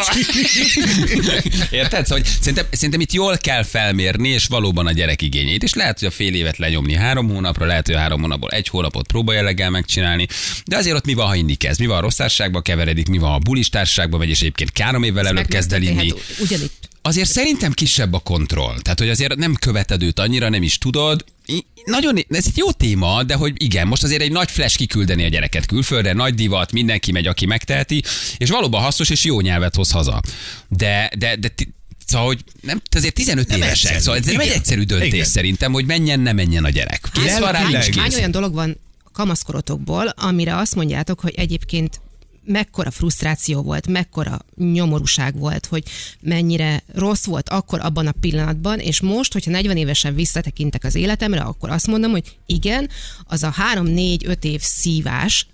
Érted? 1.79 2.05
Szóval, 2.05 2.23
szerintem, 2.39 2.65
szerintem 2.71 2.99
itt 2.99 3.11
jól 3.11 3.37
kell 3.37 3.63
felmérni, 3.63 4.29
és 4.29 4.45
valóban 4.45 4.87
a 4.87 4.91
gyerek 4.91 5.21
igényeit. 5.21 5.63
És 5.63 5.73
lehet, 5.73 5.99
hogy 5.99 6.07
a 6.07 6.11
fél 6.11 6.35
évet 6.35 6.57
lenyomni 6.57 6.93
három 6.93 7.29
hónapra, 7.29 7.65
lehet, 7.65 7.85
hogy 7.85 7.95
a 7.95 7.99
három 7.99 8.21
hónapból 8.21 8.51
egy 8.51 8.67
hónapot 8.67 9.07
próbajelleggel 9.07 9.69
megcsinálni, 9.69 10.27
de 10.65 10.77
azért 10.77 10.95
ott 10.95 11.05
mi 11.05 11.13
van, 11.13 11.27
ha 11.27 11.35
inni 11.35 11.55
kezd? 11.55 11.79
Mi 11.79 11.85
van, 11.85 11.95
ha 11.95 12.01
rossz 12.01 12.37
keveredik, 12.61 13.07
mi 13.07 13.17
van, 13.17 13.31
ha 13.31 13.37
bulis 13.37 13.69
társaságba 13.69 14.17
megy, 14.17 14.29
és 14.29 14.39
egyébként 14.39 14.79
három 14.79 15.03
évvel 15.03 15.27
előtt 15.27 15.47
kezd 15.47 15.73
el 15.73 15.81
inni. 15.85 15.95
Megtörténhet 15.95 16.39
Ugyanitt. 16.39 16.89
Azért 17.01 17.29
szerintem 17.29 17.71
kisebb 17.71 18.13
a 18.13 18.19
kontroll. 18.19 18.79
Tehát, 18.81 18.99
hogy 18.99 19.09
azért 19.09 19.35
nem 19.35 19.55
követed 19.55 20.03
őt 20.03 20.19
annyira, 20.19 20.49
nem 20.49 20.63
is 20.63 20.77
tudod. 20.77 21.25
I- 21.45 21.65
Nagyon, 21.85 22.17
ez 22.29 22.45
egy 22.47 22.57
jó 22.57 22.71
téma, 22.71 23.23
de 23.23 23.33
hogy 23.35 23.53
igen, 23.63 23.87
most 23.87 24.03
azért 24.03 24.21
egy 24.21 24.31
nagy 24.31 24.51
flash 24.51 24.77
kiküldeni 24.77 25.23
a 25.23 25.27
gyereket 25.27 25.65
külföldre, 25.65 26.13
nagy 26.13 26.33
divat, 26.35 26.71
mindenki 26.71 27.11
megy, 27.11 27.27
aki 27.27 27.45
megteheti, 27.45 28.03
és 28.37 28.49
valóban 28.49 28.81
hasznos 28.81 29.09
és 29.09 29.23
jó 29.23 29.39
nyelvet 29.41 29.75
hoz 29.75 29.91
haza. 29.91 30.21
De, 30.69 31.09
de, 31.17 31.35
de 31.35 31.53
Szóval, 32.07 32.25
hogy 32.25 32.43
nem, 32.61 32.81
azért 32.95 33.13
15 33.13 33.47
nem 33.47 33.57
évesek, 33.57 33.73
egyszerű. 33.73 33.99
szóval 33.99 34.19
ez 34.19 34.25
nem 34.25 34.39
egy 34.39 34.47
egyszerű 34.49 34.83
döntés 34.83 35.07
Igen. 35.13 35.25
szerintem, 35.25 35.71
hogy 35.71 35.85
menjen, 35.85 36.19
ne 36.19 36.31
menjen 36.33 36.63
a 36.63 36.69
gyerek. 36.69 37.09
Kész 37.13 37.37
van 37.37 37.51
rá, 37.51 37.59
nincs 37.67 37.73
Hány 37.95 38.09
kész. 38.09 38.17
olyan 38.17 38.31
dolog 38.31 38.53
van 38.53 38.77
a 39.03 39.09
kamaszkorotokból, 39.11 40.07
amire 40.07 40.57
azt 40.57 40.75
mondjátok, 40.75 41.19
hogy 41.19 41.33
egyébként 41.35 41.99
mekkora 42.45 42.91
frusztráció 42.91 43.61
volt, 43.61 43.87
mekkora 43.87 44.39
nyomorúság 44.55 45.37
volt, 45.37 45.65
hogy 45.65 45.83
mennyire 46.21 46.83
rossz 46.93 47.25
volt 47.25 47.49
akkor 47.49 47.79
abban 47.79 48.07
a 48.07 48.13
pillanatban, 48.19 48.79
és 48.79 49.01
most, 49.01 49.33
hogyha 49.33 49.51
40 49.51 49.77
évesen 49.77 50.15
visszatekintek 50.15 50.83
az 50.83 50.95
életemre, 50.95 51.41
akkor 51.41 51.69
azt 51.69 51.87
mondom, 51.87 52.11
hogy 52.11 52.37
igen, 52.45 52.89
az 53.23 53.43
a 53.43 53.53
3-4-5 53.75 54.43
év 54.43 54.61
szívás, 54.61 55.47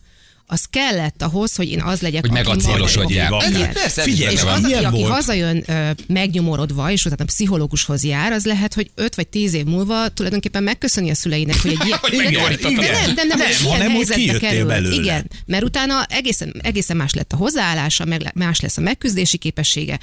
az 0.51 0.65
kellett 0.69 1.21
ahhoz, 1.21 1.55
hogy 1.55 1.71
én 1.71 1.81
az 1.81 2.01
legyek, 2.01 2.21
Hogy. 2.21 3.69
Persze, 3.73 4.01
Figyelj, 4.01 4.33
És 4.33 4.41
az, 4.41 4.63
aki, 4.63 4.73
aki 4.73 4.99
volt? 5.01 5.13
hazajön 5.13 5.63
ö, 5.67 5.89
megnyomorodva, 6.07 6.91
és 6.91 7.05
utána 7.05 7.25
pszichológushoz 7.25 8.03
jár, 8.03 8.31
az 8.31 8.45
lehet, 8.45 8.73
hogy 8.73 8.91
5 8.95 9.15
vagy 9.15 9.27
10 9.27 9.53
év 9.53 9.65
múlva 9.65 10.09
tulajdonképpen 10.09 10.63
megköszöni 10.63 11.09
a 11.09 11.15
szüleinek, 11.15 11.61
hogy 11.61 11.71
egy 11.71 11.85
ilyen... 11.87 11.97
Hogy 12.01 12.15
de 12.15 12.69
nem, 12.69 12.81
nem, 13.15 13.27
nem, 13.27 13.37
Nem, 13.37 13.37
ilyen 13.37 13.71
hanem, 13.71 13.91
hogy 13.91 14.07
kijöttél 14.07 14.65
belőle. 14.65 14.95
Igen, 14.95 15.29
mert 15.45 15.63
utána 15.63 16.05
egészen, 16.09 16.53
egészen 16.63 16.97
más 16.97 17.13
lett 17.13 17.33
a 17.33 17.35
hozzáállása, 17.35 18.05
meg, 18.05 18.31
más 18.35 18.59
lesz 18.59 18.77
a 18.77 18.81
megküzdési 18.81 19.37
képessége, 19.37 19.99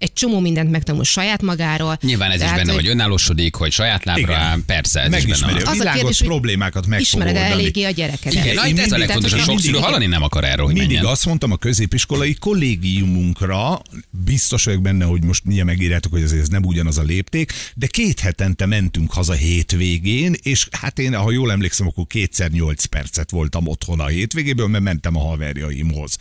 egy 0.00 0.12
csomó 0.12 0.40
mindent 0.40 0.70
megtanul 0.70 1.04
saját 1.04 1.42
magáról. 1.42 1.98
Nyilván 2.02 2.30
ez 2.30 2.42
is 2.42 2.50
benne, 2.50 2.72
hogy 2.72 2.88
önállósodik, 2.88 3.54
hogy 3.54 3.72
saját 3.72 4.04
lábra 4.04 4.34
áll, 4.36 4.58
persze, 4.66 5.00
ez 5.00 5.06
is 5.06 5.10
benne 5.12 5.26
Megismeri 5.26 5.52
van. 5.52 5.66
a 5.66 5.70
Az 5.70 5.76
a 5.76 5.92
világot, 5.92 6.16
problémákat 6.16 6.86
meg 6.86 7.00
Ismered 7.00 7.36
eléggé 7.36 7.84
a 7.84 7.90
gyerekedet. 7.90 8.44
Igen, 8.44 8.54
na, 8.54 8.66
én 8.66 8.76
itt 8.76 8.82
ez 8.82 8.92
a 8.92 8.98
legfontosabb, 8.98 9.30
tehát, 9.30 9.44
sok 9.44 9.54
hogy 9.54 9.64
szülő 9.64 9.78
hallani 9.90 10.10
nem 10.10 10.22
akar 10.22 10.44
erről, 10.44 10.64
hogy 10.64 10.74
Mindig 10.74 10.92
menjen. 10.96 11.12
azt 11.12 11.26
mondtam 11.26 11.52
a 11.52 11.56
középiskolai 11.56 12.34
kollégiumunkra, 12.34 13.82
biztos 14.10 14.64
vagyok 14.64 14.82
benne, 14.82 15.04
hogy 15.04 15.24
most 15.24 15.44
mindjárt 15.44 15.68
megírjátok, 15.68 16.12
hogy 16.12 16.22
azért 16.22 16.40
ez 16.40 16.48
nem 16.48 16.64
ugyanaz 16.64 16.98
a 16.98 17.02
lépték, 17.02 17.52
de 17.74 17.86
két 17.86 18.20
hetente 18.20 18.66
mentünk 18.66 19.12
haza 19.12 19.32
hétvégén, 19.32 20.34
és 20.42 20.68
hát 20.70 20.98
én, 20.98 21.14
ha 21.14 21.30
jól 21.30 21.50
emlékszem, 21.52 21.86
akkor 21.86 22.06
kétszer 22.06 22.50
nyolc 22.50 22.84
percet 22.84 23.30
voltam 23.30 23.66
otthon 23.66 24.00
a 24.00 24.06
hétvégéből, 24.06 24.66
mert 24.66 24.84
mentem 24.84 25.16
a 25.16 25.20
haverjaimhoz. 25.20 26.16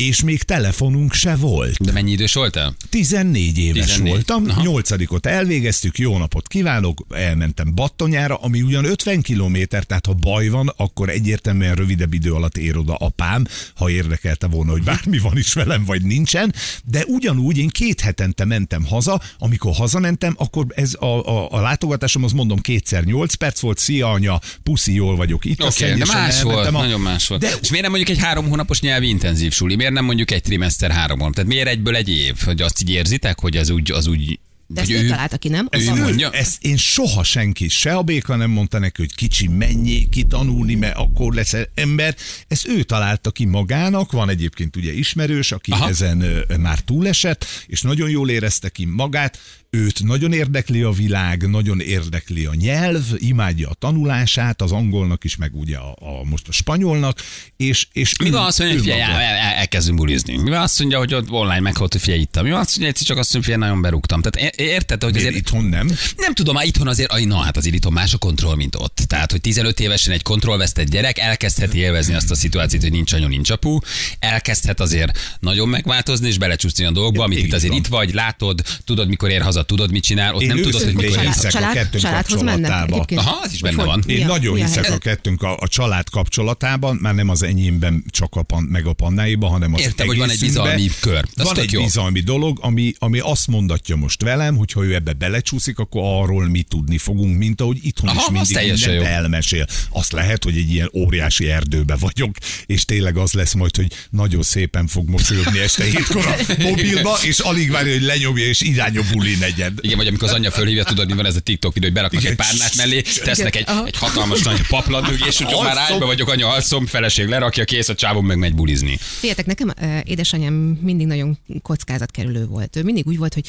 És 0.00 0.22
még 0.22 0.42
telefonunk 0.42 1.12
se 1.12 1.36
volt. 1.36 1.84
De 1.84 1.92
mennyi 1.92 2.10
idős 2.10 2.34
voltál? 2.34 2.74
14 2.90 3.58
éves 3.58 3.84
14. 3.86 4.12
voltam, 4.12 4.44
Aha. 4.48 4.62
nyolcadikot 4.62 5.26
elvégeztük, 5.26 5.98
jó 5.98 6.18
napot 6.18 6.48
kívánok, 6.48 7.06
elmentem 7.10 7.74
Battonyára, 7.74 8.34
ami 8.34 8.62
ugyan 8.62 8.84
50 8.84 9.20
kilométer, 9.22 9.84
tehát 9.84 10.06
ha 10.06 10.12
baj 10.12 10.48
van, 10.48 10.72
akkor 10.76 11.08
egyértelműen 11.08 11.74
rövidebb 11.74 12.12
idő 12.12 12.32
alatt 12.32 12.56
ér 12.56 12.76
oda 12.76 12.94
apám, 12.94 13.46
ha 13.74 13.90
érdekelte 13.90 14.46
volna, 14.46 14.70
hogy 14.70 14.82
bármi 14.82 15.18
van 15.18 15.38
is 15.38 15.52
velem, 15.52 15.84
vagy 15.84 16.02
nincsen, 16.02 16.54
de 16.84 17.04
ugyanúgy 17.06 17.58
én 17.58 17.68
két 17.68 18.00
hetente 18.00 18.44
mentem 18.44 18.84
haza, 18.84 19.20
amikor 19.38 19.74
hazamentem, 19.74 20.34
akkor 20.38 20.66
ez 20.74 20.94
a, 20.98 21.28
a, 21.28 21.50
a 21.50 21.60
látogatásom, 21.60 22.24
az 22.24 22.32
mondom 22.32 22.58
kétszer 22.60 23.04
8 23.04 23.34
perc 23.34 23.60
volt, 23.60 23.78
szia 23.78 24.10
anya, 24.10 24.40
puszi, 24.62 24.94
jól 24.94 25.16
vagyok 25.16 25.44
itt. 25.44 25.62
Oké, 25.62 25.84
okay, 25.84 25.98
de 25.98 26.04
más 26.06 26.42
volt, 26.42 26.66
a- 26.66 26.70
nagyon 26.70 27.00
más 27.00 27.26
volt. 27.26 27.40
De 27.40 27.50
És 27.60 27.68
miért 27.68 27.82
nem 27.82 27.94
mondjuk 27.94 28.16
egy 28.16 28.24
három 28.24 28.48
hónapos 28.48 28.80
nyelvi 28.80 29.08
intenzív 29.08 29.52
suli? 29.52 29.76
Miért 29.76 29.89
nem 29.92 30.04
mondjuk 30.04 30.30
egy 30.30 30.42
trimester 30.42 30.90
három 30.90 31.18
hónap? 31.18 31.34
Tehát 31.34 31.50
miért 31.50 31.68
egyből 31.68 31.96
egy 31.96 32.08
év? 32.08 32.34
Hogy 32.44 32.62
azt 32.62 32.82
így 32.82 32.90
érzitek, 32.90 33.40
hogy 33.40 33.56
az 33.56 33.70
úgy, 33.70 33.90
az 33.92 34.06
úgy 34.06 34.38
De 34.66 34.80
ezt 34.80 34.90
hogy 34.92 35.02
ő 35.04 35.08
találta 35.08 35.36
ki, 35.38 35.48
nem? 35.48 35.68
ő 35.70 35.88
a- 35.88 35.94
mondja? 35.94 36.30
Ezt 36.30 36.64
én 36.64 36.76
soha 36.76 37.22
senki, 37.24 37.68
se 37.68 37.94
a 37.94 38.02
béka 38.02 38.36
nem 38.36 38.50
mondta 38.50 38.78
neki, 38.78 39.00
hogy 39.00 39.14
kicsi 39.14 39.48
mennyi 39.48 40.08
kitanulni, 40.08 40.74
mert 40.74 40.96
akkor 40.96 41.34
lesz 41.34 41.54
ember. 41.74 42.16
Ezt 42.48 42.68
ő 42.68 42.82
találta 42.82 43.30
ki 43.30 43.44
magának, 43.44 44.12
van 44.12 44.28
egyébként 44.28 44.76
ugye 44.76 44.92
ismerős, 44.92 45.52
aki 45.52 45.70
Aha. 45.70 45.80
Aha. 45.80 45.90
ezen 45.90 46.20
ö, 46.20 46.56
már 46.56 46.78
túlesett, 46.80 47.44
és 47.66 47.80
nagyon 47.82 48.10
jól 48.10 48.30
érezte 48.30 48.68
ki 48.68 48.84
magát. 48.84 49.38
Őt 49.72 50.02
nagyon 50.02 50.32
érdekli 50.32 50.82
a 50.82 50.90
világ, 50.90 51.48
nagyon 51.48 51.80
érdekli 51.80 52.44
a 52.44 52.54
nyelv, 52.54 53.02
imádja 53.16 53.68
a 53.68 53.74
tanulását, 53.74 54.62
az 54.62 54.72
angolnak 54.72 55.24
is, 55.24 55.36
meg 55.36 55.54
ugye 55.54 55.76
a, 55.76 55.96
a 55.98 56.24
most 56.24 56.48
a 56.48 56.52
spanyolnak, 56.52 57.20
és, 57.56 57.86
és 57.92 58.18
Mi 58.18 58.30
van 58.30 58.46
azt 58.46 58.58
mondja, 58.58 58.76
hogy 58.76 58.86
figyelj, 58.86 59.02
el, 59.02 59.20
el, 59.20 59.54
elkezdünk 59.54 59.98
bulizni? 59.98 60.36
Mi 60.36 60.50
van 60.50 60.60
azt 60.60 60.78
mondja, 60.78 60.98
hogy 60.98 61.14
ott 61.14 61.30
online 61.30 61.60
meghalt, 61.60 61.92
hogy 61.92 62.00
figyelj 62.00 62.20
ittam? 62.20 62.44
Mi 62.44 62.50
van 62.50 62.60
azt 62.60 62.68
mondja, 62.68 62.88
egyszer 62.88 63.06
csak 63.06 63.18
azt 63.18 63.32
mondja, 63.32 63.52
figyelj, 63.52 63.70
nagyon 63.70 63.82
berúgtam. 63.82 64.22
Tehát 64.22 64.56
érted, 64.56 65.02
hogy 65.02 65.16
azért 65.16 65.34
itthon 65.34 65.64
nem? 65.64 65.90
Nem 66.16 66.34
tudom, 66.34 66.54
már 66.54 66.66
itthon 66.66 66.88
azért, 66.88 67.24
na 67.24 67.36
hát 67.36 67.56
azért 67.56 67.74
itthon 67.74 67.92
más 67.92 68.14
a 68.14 68.18
kontroll, 68.18 68.56
mint 68.56 68.76
ott. 68.76 69.02
Tehát, 69.06 69.30
hogy 69.30 69.40
15 69.40 69.80
évesen 69.80 70.12
egy 70.12 70.22
kontrollvesztett 70.22 70.88
gyerek 70.88 71.18
elkezdheti 71.18 71.78
élvezni 71.78 72.14
azt 72.14 72.30
a 72.30 72.34
szituációt, 72.34 72.82
hogy 72.82 72.92
nincs 72.92 73.12
anyu, 73.12 73.28
nincs 73.28 73.50
apu, 73.50 73.78
elkezdhet 74.18 74.80
azért 74.80 75.18
nagyon 75.40 75.68
megváltozni 75.68 76.28
és 76.28 76.38
belecsúszni 76.38 76.84
a 76.84 76.90
dolgokba, 76.90 77.24
amit 77.24 77.38
itt 77.38 77.52
azért 77.52 77.74
itt 77.74 77.86
vagy, 77.86 78.14
látod, 78.14 78.62
tudod, 78.84 79.08
mikor 79.08 79.30
ér 79.30 79.42
haza, 79.42 79.59
tudod, 79.62 79.90
mit 79.90 80.02
csinál, 80.02 80.34
ott 80.34 80.42
Én 80.42 80.48
nem 80.48 80.62
tudod, 80.62 80.82
hogy 80.82 80.94
mikor 80.94 81.18
hiszek 81.18 81.52
haza. 81.52 81.68
a 81.68 81.72
kettőnk 81.72 82.02
családhoz 82.02 82.42
mennek 82.42 82.88
egyébként? 82.90 83.20
Aha, 83.20 83.40
az 83.42 83.52
is 83.52 83.60
benne 83.60 83.84
van. 83.84 84.02
Én 84.06 84.26
nagyon 84.26 84.56
hiszek 84.56 84.90
a 84.90 84.98
kettőnk 84.98 85.42
a, 85.42 85.56
a 85.60 85.68
család 85.68 86.10
kapcsolatában, 86.10 86.96
már 87.00 87.14
nem 87.14 87.28
az 87.28 87.42
enyémben 87.42 88.04
csak 88.10 88.34
a 88.34 88.42
pan, 88.42 88.62
meg 88.62 88.86
a 88.86 88.92
pannáiban, 88.92 89.50
hanem 89.50 89.74
az 89.74 89.80
Értem, 89.80 90.06
hogy 90.06 90.18
van 90.18 90.30
egy 90.30 90.38
bizalmi 90.38 90.90
kör. 91.00 91.24
Az 91.34 91.44
Van 91.44 91.58
egy 91.58 91.72
jó. 91.72 91.82
bizalmi 91.82 92.20
dolog, 92.20 92.58
ami, 92.60 92.92
ami 92.98 93.18
azt 93.18 93.46
mondatja 93.46 93.96
most 93.96 94.22
velem, 94.22 94.56
hogy 94.56 94.72
ha 94.72 94.84
ő 94.84 94.94
ebbe 94.94 95.12
belecsúszik, 95.12 95.78
akkor 95.78 96.02
arról 96.04 96.48
mi 96.48 96.62
tudni 96.62 96.98
fogunk, 96.98 97.38
mint 97.38 97.60
ahogy 97.60 97.78
itthon 97.82 98.08
Aha, 98.08 98.18
is 98.18 98.30
mindig 98.30 98.70
mindent 98.70 99.06
elmesél. 99.06 99.66
Azt 99.90 100.12
lehet, 100.12 100.44
hogy 100.44 100.56
egy 100.56 100.70
ilyen 100.72 100.90
óriási 100.94 101.48
erdőbe 101.50 101.96
vagyok, 101.96 102.36
és 102.66 102.84
tényleg 102.84 103.16
az 103.16 103.32
lesz 103.32 103.52
majd, 103.54 103.76
hogy 103.76 103.92
nagyon 104.10 104.42
szépen 104.42 104.86
fog 104.86 105.08
mosolyogni 105.08 105.58
este 105.58 105.84
hétkor 105.84 106.26
a 106.26 106.52
mobilba, 106.62 107.18
és 107.22 107.38
alig 107.38 107.70
várja, 107.70 107.92
hogy 107.92 108.02
lenyomja, 108.02 108.44
és 108.44 108.60
irány 108.60 108.98
a 108.98 109.02
buli 109.12 109.36
negyed. 109.56 109.78
Igen, 109.80 109.96
vagy 109.96 110.06
amikor 110.06 110.28
az 110.28 110.34
anyja 110.34 110.50
fölhívja, 110.50 110.84
tudod, 110.84 111.08
mi 111.08 111.14
van 111.14 111.26
ez 111.26 111.36
a 111.36 111.40
TikTok 111.40 111.74
videó, 111.74 111.88
hogy 111.88 111.96
beraknak 111.96 112.20
Igen. 112.20 112.32
egy 112.32 112.38
párnát 112.38 112.76
mellé, 112.76 113.00
tesznek 113.00 113.56
egy, 113.56 113.66
egy 113.84 113.96
hatalmas 113.96 114.42
nagy 114.42 114.66
papladög, 114.66 115.26
és 115.26 115.38
hogyha 115.38 115.62
már 115.62 115.76
ágyba 115.76 116.06
vagyok, 116.06 116.28
anya 116.28 116.48
alszom, 116.48 116.86
feleség 116.86 117.28
lerakja, 117.28 117.64
kész 117.64 117.88
a 117.88 117.94
csávon, 117.94 118.24
meg 118.24 118.38
megy 118.38 118.54
bulizni. 118.54 118.98
Figyeljetek, 119.00 119.46
nekem 119.46 119.72
édesanyám 120.04 120.54
mindig 120.80 121.06
nagyon 121.06 121.38
kockázatkerülő 121.62 122.46
volt. 122.46 122.76
Ő 122.76 122.82
mindig 122.82 123.06
úgy 123.06 123.18
volt, 123.18 123.34
hogy 123.34 123.44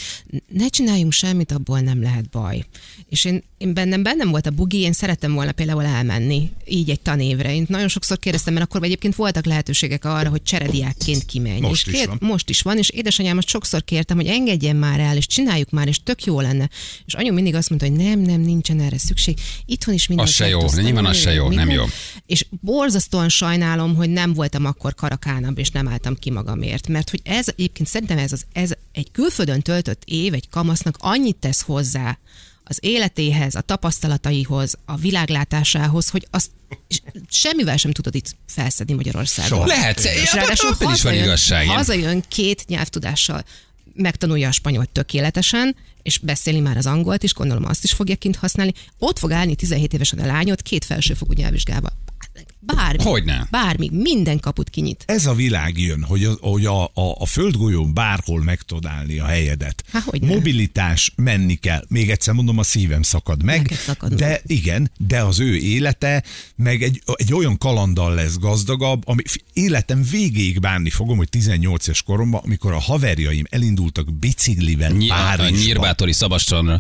ne 0.47 0.67
csináljunk 0.67 1.11
semmit, 1.11 1.51
abból 1.51 1.79
nem 1.79 2.01
lehet 2.01 2.29
baj. 2.29 2.65
És 3.09 3.25
én, 3.25 3.43
én 3.57 3.73
bennem, 3.73 4.03
bennem 4.03 4.29
volt 4.29 4.47
a 4.47 4.49
bugi, 4.49 4.79
én 4.79 4.93
szerettem 4.93 5.33
volna 5.33 5.51
például 5.51 5.85
elmenni 5.85 6.51
így 6.65 6.89
egy 6.89 6.99
tanévre. 6.99 7.53
Én 7.55 7.65
nagyon 7.69 7.87
sokszor 7.87 8.19
kérdeztem, 8.19 8.53
mert 8.53 8.65
akkor 8.65 8.83
egyébként 8.83 9.15
voltak 9.15 9.45
lehetőségek 9.45 10.05
arra, 10.05 10.29
hogy 10.29 10.43
cserediákként 10.43 11.25
kimenj. 11.25 11.59
Most 11.59 11.87
és 11.87 11.93
is 11.93 12.05
van. 12.05 12.17
most 12.21 12.49
is 12.49 12.61
van, 12.61 12.77
és 12.77 12.89
édesanyámat 12.89 13.47
sokszor 13.47 13.83
kértem, 13.83 14.17
hogy 14.17 14.27
engedjen 14.27 14.75
már 14.75 14.99
el, 14.99 15.17
és 15.17 15.27
csináljuk 15.27 15.69
már, 15.69 15.87
és 15.91 16.03
tök 16.03 16.23
jó 16.23 16.39
lenne. 16.39 16.69
És 17.05 17.13
anyu 17.13 17.33
mindig 17.33 17.55
azt 17.55 17.69
mondta, 17.69 17.87
hogy 17.87 17.97
nem, 17.97 18.19
nem, 18.19 18.41
nincsen 18.41 18.79
erre 18.79 18.97
szükség. 18.97 19.39
Itthon 19.65 19.93
is 19.93 20.07
minden 20.07 20.25
Az 20.25 20.31
se 20.31 20.47
jó, 20.47 20.59
nyilván 20.75 21.05
az 21.05 21.17
se 21.17 21.33
jó, 21.33 21.49
nem 21.49 21.69
jó. 21.69 21.83
És 22.25 22.45
borzasztóan 22.49 23.29
sajnálom, 23.29 23.95
hogy 23.95 24.09
nem 24.09 24.33
voltam 24.33 24.65
akkor 24.65 24.95
karakánabb, 24.95 25.57
és 25.57 25.69
nem 25.69 25.87
álltam 25.87 26.15
ki 26.15 26.31
magamért. 26.31 26.87
Mert 26.87 27.09
hogy 27.09 27.21
ez 27.23 27.47
egyébként 27.47 27.89
szerintem 27.89 28.17
ez, 28.17 28.31
az, 28.31 28.45
ez 28.53 28.71
egy 28.91 29.11
külföldön 29.11 29.61
töltött 29.61 30.01
év 30.05 30.33
egy 30.33 30.49
kamasznak 30.49 30.95
annyit 30.99 31.35
tesz 31.35 31.61
hozzá 31.61 32.17
az 32.63 32.77
életéhez, 32.81 33.55
a 33.55 33.61
tapasztalataihoz, 33.61 34.77
a 34.85 34.95
világlátásához, 34.95 36.09
hogy 36.09 36.27
azt 36.31 36.49
semmivel 37.29 37.77
sem 37.77 37.91
tudod 37.91 38.15
itt 38.15 38.35
felszedni 38.47 38.93
Magyarországon. 38.93 39.49
Soha. 39.49 39.65
Lehet, 39.65 39.99
És 39.99 40.33
ja, 40.33 40.39
ráadásul 40.39 40.69
ebben 40.69 40.93
is 40.93 41.01
van 41.01 41.11
hazajön, 41.11 41.23
igazság. 41.23 41.67
hazajön 41.67 42.23
két 42.27 42.65
nyelvtudással, 42.67 43.43
megtanulja 44.01 44.47
a 44.47 44.51
spanyolt 44.51 44.89
tökéletesen, 44.89 45.75
és 46.01 46.17
beszéli 46.17 46.59
már 46.59 46.77
az 46.77 46.85
angolt 46.85 47.23
is, 47.23 47.33
gondolom 47.33 47.65
azt 47.65 47.83
is 47.83 47.91
fogja 47.91 48.15
kint 48.15 48.35
használni. 48.35 48.73
Ott 48.97 49.19
fog 49.19 49.31
állni 49.31 49.55
17 49.55 49.93
évesen 49.93 50.19
a 50.19 50.25
lányot 50.25 50.61
két 50.61 50.85
felsőfokú 50.85 51.33
nyelvvizsgába. 51.33 51.89
Bármi. 52.63 53.03
Hogyne? 53.03 53.47
Bármi. 53.51 53.89
Minden 53.93 54.39
kaput 54.39 54.69
kinyit. 54.69 55.03
Ez 55.07 55.25
a 55.25 55.33
világ 55.33 55.79
jön, 55.79 56.03
hogy 56.03 56.23
a, 56.23 56.31
hogy 56.41 56.65
a, 56.65 56.83
a, 56.83 56.91
a 57.19 57.25
földgolyón 57.25 57.93
bárhol 57.93 58.43
meg 58.43 58.61
tudod 58.61 58.85
állni 58.85 59.19
a 59.19 59.25
helyedet. 59.25 59.83
Há, 59.91 59.99
hogyne. 60.05 60.27
Mobilitás, 60.27 61.11
menni 61.15 61.55
kell. 61.55 61.83
Még 61.87 62.09
egyszer 62.09 62.33
mondom, 62.33 62.57
a 62.57 62.63
szívem 62.63 63.01
szakad 63.01 63.43
meg. 63.43 63.71
Szakad 63.85 64.13
de 64.13 64.27
meg. 64.27 64.41
igen, 64.45 64.91
de 64.97 65.21
az 65.21 65.39
ő 65.39 65.55
élete 65.55 66.23
meg 66.55 66.83
egy, 66.83 67.01
egy 67.15 67.33
olyan 67.33 67.57
kalanddal 67.57 68.13
lesz 68.13 68.37
gazdagabb, 68.37 69.07
ami 69.07 69.21
életem 69.53 70.03
végéig 70.11 70.59
bánni 70.59 70.89
fogom, 70.89 71.17
hogy 71.17 71.29
18 71.29 71.87
es 71.87 72.01
koromban, 72.01 72.41
amikor 72.43 72.73
a 72.73 72.79
haverjaim 72.79 73.45
elindultak 73.49 74.13
biciklivel 74.13 74.91
Ny- 74.91 75.09
a 75.09 75.13
Párizsba. 75.13 75.57
Nyírbátori 75.57 76.13
Szabadstrandra. 76.13 76.79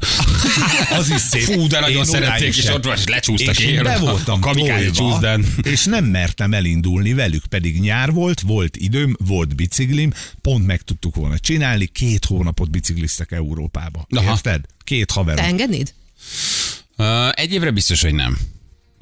Az 0.97 1.09
is 1.09 1.21
szép. 1.21 1.41
Fú, 1.41 1.67
de 1.67 1.79
nagyon 1.79 1.97
Én 1.97 2.03
szerették, 2.03 2.55
és 2.55 2.69
ott 2.69 2.83
van, 2.85 2.97
és 2.97 3.05
lecsúsztak 3.05 3.59
és 3.59 3.63
én 3.63 3.69
éjjel 3.69 3.83
be 3.83 3.93
a- 3.93 3.99
voltam 3.99 4.39
a 4.43 4.91
csúszdán. 4.93 5.45
És 5.71 5.85
nem 5.85 6.05
mertem 6.05 6.53
elindulni 6.53 7.13
velük, 7.13 7.45
pedig 7.45 7.79
nyár 7.79 8.11
volt, 8.11 8.41
volt 8.41 8.77
időm, 8.77 9.15
volt 9.25 9.55
biciklim, 9.55 10.11
pont 10.41 10.65
meg 10.65 10.81
tudtuk 10.81 11.15
volna 11.15 11.39
csinálni, 11.39 11.85
két 11.85 12.25
hónapot 12.25 12.71
bicikliztek 12.71 13.31
Európába. 13.31 14.05
Aha. 14.09 14.31
Érted? 14.31 14.65
Két 14.83 15.11
haverom. 15.11 15.43
Te 15.43 15.49
engednéd? 15.49 15.93
Ö, 16.95 17.29
Egy 17.31 17.53
évre 17.53 17.71
biztos, 17.71 18.01
hogy 18.01 18.13
nem. 18.13 18.37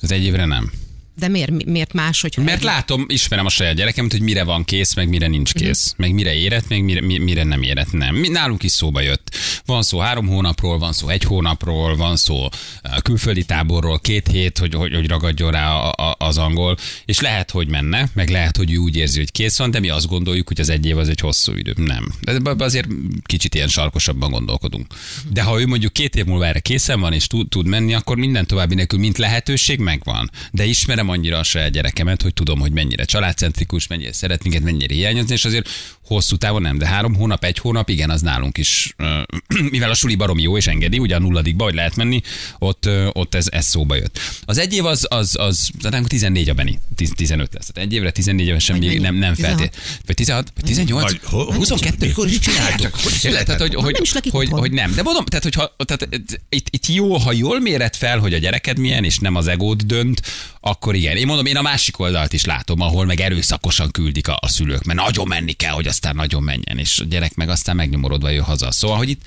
Ez 0.01 0.11
egy 0.11 0.23
évre 0.23 0.45
nem. 0.45 0.71
De 1.19 1.27
miért, 1.27 1.51
mi- 1.51 1.63
miért 1.65 1.93
más, 1.93 2.21
hogyha... 2.21 2.41
Mert 2.41 2.63
látom, 2.63 3.05
ismerem 3.07 3.45
a 3.45 3.49
saját 3.49 3.75
gyerekemet, 3.75 4.11
hogy 4.11 4.21
mire 4.21 4.43
van 4.43 4.63
kész, 4.63 4.95
meg 4.95 5.09
mire 5.09 5.27
nincs 5.27 5.53
kész. 5.53 5.93
Meg 5.97 6.13
mire 6.13 6.33
érett, 6.33 6.67
meg 6.69 6.83
mire, 6.83 7.01
mi- 7.01 7.17
mire 7.17 7.43
nem 7.43 7.61
érett, 7.61 7.91
nem. 7.91 8.15
Mi- 8.15 8.27
Nálunk 8.27 8.63
is 8.63 8.71
szóba 8.71 9.01
jött. 9.01 9.35
Van 9.65 9.83
szó 9.83 9.97
három 9.99 10.27
hónapról, 10.27 10.77
van 10.77 10.93
szó 10.93 11.07
egy 11.09 11.23
hónapról, 11.23 11.95
van 11.95 12.15
szó 12.15 12.47
eh, 12.81 12.97
külföldi 13.03 13.43
táborról, 13.45 13.99
két 13.99 14.27
hét, 14.27 14.57
hogy, 14.57 14.73
hogy, 14.73 14.93
hogy 14.93 15.07
ragadjon 15.07 15.51
rá 15.51 15.71
a, 15.73 15.91
a, 15.91 16.15
az 16.19 16.37
angol, 16.37 16.77
és 17.05 17.19
lehet, 17.19 17.51
hogy 17.51 17.67
menne, 17.67 18.09
meg 18.13 18.29
lehet, 18.29 18.57
hogy 18.57 18.71
ő 18.71 18.77
úgy 18.77 18.95
érzi, 18.95 19.17
hogy 19.17 19.31
kész 19.31 19.57
van, 19.57 19.71
de 19.71 19.79
mi 19.79 19.89
azt 19.89 20.07
gondoljuk, 20.07 20.47
hogy 20.47 20.59
az 20.59 20.69
egy 20.69 20.85
év 20.85 20.97
az 20.97 21.09
egy 21.09 21.19
hosszú 21.19 21.55
idő. 21.55 21.73
Nem. 21.75 22.13
De 22.21 22.63
azért 22.63 22.87
kicsit 23.23 23.55
ilyen 23.55 23.67
sarkosabban 23.67 24.31
gondolkodunk. 24.31 24.93
De 25.33 25.41
ha 25.41 25.59
ő 25.61 25.65
mondjuk 25.67 25.93
két 25.93 26.15
év 26.15 26.25
múlva 26.25 26.45
erre 26.45 26.59
készen 26.59 26.99
van, 26.99 27.13
és 27.13 27.27
tud, 27.27 27.49
tud 27.49 27.67
menni, 27.67 27.93
akkor 27.93 28.17
minden 28.17 28.47
további 28.47 28.75
nélkül, 28.75 28.99
mint 28.99 29.17
lehetőség 29.17 29.79
megvan. 29.79 30.31
De 30.51 30.65
ismerem 30.65 31.08
annyira 31.09 31.37
a 31.37 31.43
saját 31.43 31.71
gyerekemet, 31.71 32.21
hogy 32.21 32.33
tudom, 32.33 32.59
hogy 32.59 32.71
mennyire 32.71 33.05
családcentrikus, 33.05 33.87
mennyire 33.87 34.13
szeret 34.13 34.43
minket, 34.43 34.61
mennyire 34.61 34.93
hiányozni, 34.93 35.33
és 35.33 35.45
azért 35.45 35.69
hosszú 36.09 36.35
távon 36.35 36.61
nem, 36.61 36.77
de 36.77 36.87
három 36.87 37.15
hónap, 37.15 37.43
egy 37.43 37.57
hónap, 37.57 37.89
igen, 37.89 38.09
az 38.09 38.21
nálunk 38.21 38.57
is, 38.57 38.95
mivel 39.71 39.89
a 39.89 39.93
suli 39.93 40.15
baromi 40.15 40.41
jó 40.41 40.57
és 40.57 40.67
engedi, 40.67 40.99
ugye 40.99 41.15
a 41.15 41.19
nulladikba, 41.19 41.63
hogy 41.63 41.73
lehet 41.73 41.95
menni, 41.95 42.21
ott, 42.59 42.89
ott 43.13 43.35
ez, 43.35 43.47
ez 43.51 43.65
szóba 43.65 43.95
jött. 43.95 44.19
Az 44.45 44.57
egy 44.57 44.73
év 44.73 44.85
az, 44.85 45.05
az, 45.09 45.35
az, 45.39 45.69
az 45.81 45.89
nálunk 45.89 46.07
14 46.07 46.49
a 46.49 46.53
Beni, 46.53 46.79
10, 46.95 47.11
15 47.15 47.53
lesz. 47.53 47.69
Tehát 47.73 47.89
egy 47.89 47.95
évre 47.95 48.11
14 48.11 48.47
évesen 48.47 48.77
még 48.77 48.87
mennyi? 48.87 48.99
nem, 48.99 49.15
nem 49.15 49.33
16? 49.33 49.57
feltét. 49.57 49.81
Vagy 50.05 50.15
16, 50.15 50.51
vagy 50.55 50.63
18, 50.65 51.03
Vagy 51.03 51.19
ho- 51.23 51.55
22. 51.55 52.05
mikor 52.07 52.27
is 52.27 52.39
csináltok? 52.39 52.95
Hogy 52.95 53.13
Érted? 53.23 53.45
Tehát, 53.45 53.61
hogy, 53.61 53.75
hogy, 53.75 53.93
Nem 53.93 54.03
is 54.03 54.13
lakik 54.13 54.31
hogy, 54.31 54.49
hogy, 54.49 54.71
nem. 54.71 54.93
De 54.95 55.01
mondom, 55.01 55.25
tehát, 55.25 55.43
hogyha, 55.43 55.75
tehát 55.85 56.09
itt, 56.49 56.67
itt 56.69 56.87
jó, 56.87 57.17
ha 57.17 57.31
jól 57.31 57.59
méred 57.59 57.95
fel, 57.95 58.19
hogy 58.19 58.33
a 58.33 58.37
gyereked 58.37 58.77
milyen, 58.77 59.03
és 59.03 59.17
nem 59.17 59.35
az 59.35 59.47
egód 59.47 59.81
dönt, 59.81 60.21
akkor 60.61 60.95
igen. 60.95 61.17
Én 61.17 61.25
mondom, 61.25 61.45
én 61.45 61.57
a 61.57 61.61
másik 61.61 61.99
oldalt 61.99 62.33
is 62.33 62.45
látom, 62.45 62.81
ahol 62.81 63.05
meg 63.05 63.19
erőszakosan 63.19 63.91
küldik 63.91 64.27
a, 64.27 64.37
a 64.41 64.47
szülők, 64.47 64.83
mert 64.83 64.99
nagyon 64.99 65.27
menni 65.27 65.51
kell, 65.51 65.71
hogy 65.71 65.87
aztán 66.01 66.15
nagyon 66.15 66.43
menjen, 66.43 66.77
és 66.77 66.99
a 66.99 67.03
gyerek 67.03 67.35
meg 67.35 67.49
aztán 67.49 67.75
megnyomorodva 67.75 68.29
jön 68.29 68.43
haza. 68.43 68.71
Szóval, 68.71 68.97
hogy 68.97 69.09
itt 69.09 69.21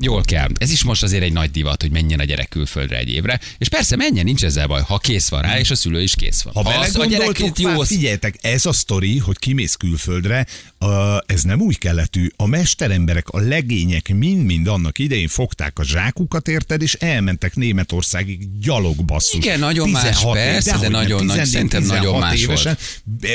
Jól 0.00 0.22
kell. 0.22 0.48
Ez 0.58 0.70
is 0.70 0.82
most 0.82 1.02
azért 1.02 1.22
egy 1.22 1.32
nagy 1.32 1.50
divat, 1.50 1.82
hogy 1.82 1.90
menjen 1.90 2.18
a 2.18 2.24
gyerek 2.24 2.48
külföldre 2.48 2.96
egy 2.96 3.08
évre. 3.08 3.40
És 3.58 3.68
persze 3.68 3.96
menjen, 3.96 4.24
nincs 4.24 4.44
ezzel 4.44 4.66
baj, 4.66 4.82
ha 4.82 4.98
kész 4.98 5.28
van 5.28 5.42
rá, 5.42 5.58
és 5.58 5.70
a 5.70 5.74
szülő 5.74 6.02
is 6.02 6.14
kész 6.14 6.42
van. 6.42 6.64
Ha 6.64 6.70
az 6.70 6.96
a 6.96 7.04
gyerek 7.04 7.38
jó, 7.56 7.80
figyeljetek, 7.80 8.38
ez 8.40 8.66
a 8.66 8.72
sztori, 8.72 9.18
hogy 9.18 9.38
kimész 9.38 9.74
külföldre, 9.74 10.46
uh, 10.80 11.16
ez 11.26 11.42
nem 11.42 11.60
új 11.60 11.74
keletű. 11.74 12.28
A 12.36 12.46
mesteremberek, 12.46 13.28
a 13.28 13.38
legények 13.40 14.14
mind-mind 14.14 14.66
annak 14.66 14.98
idején 14.98 15.28
fogták 15.28 15.78
a 15.78 15.84
zsákukat, 15.84 16.48
érted, 16.48 16.82
és 16.82 16.94
elmentek 16.94 17.56
Németországig 17.56 18.58
gyalog 18.60 19.04
basszus. 19.04 19.44
Igen, 19.44 19.58
nagyon 19.58 19.90
más, 19.90 20.02
16 20.08 20.34
persze, 20.34 20.70
de 20.70 20.76
dehogy 20.76 20.90
nem, 20.90 21.00
nagyon 21.00 21.24
nagy- 21.24 21.36
14, 21.36 21.52
szerintem 21.52 21.82
nagyon 21.82 22.00
16 22.00 22.20
más 22.20 22.40
évesen. 22.40 22.78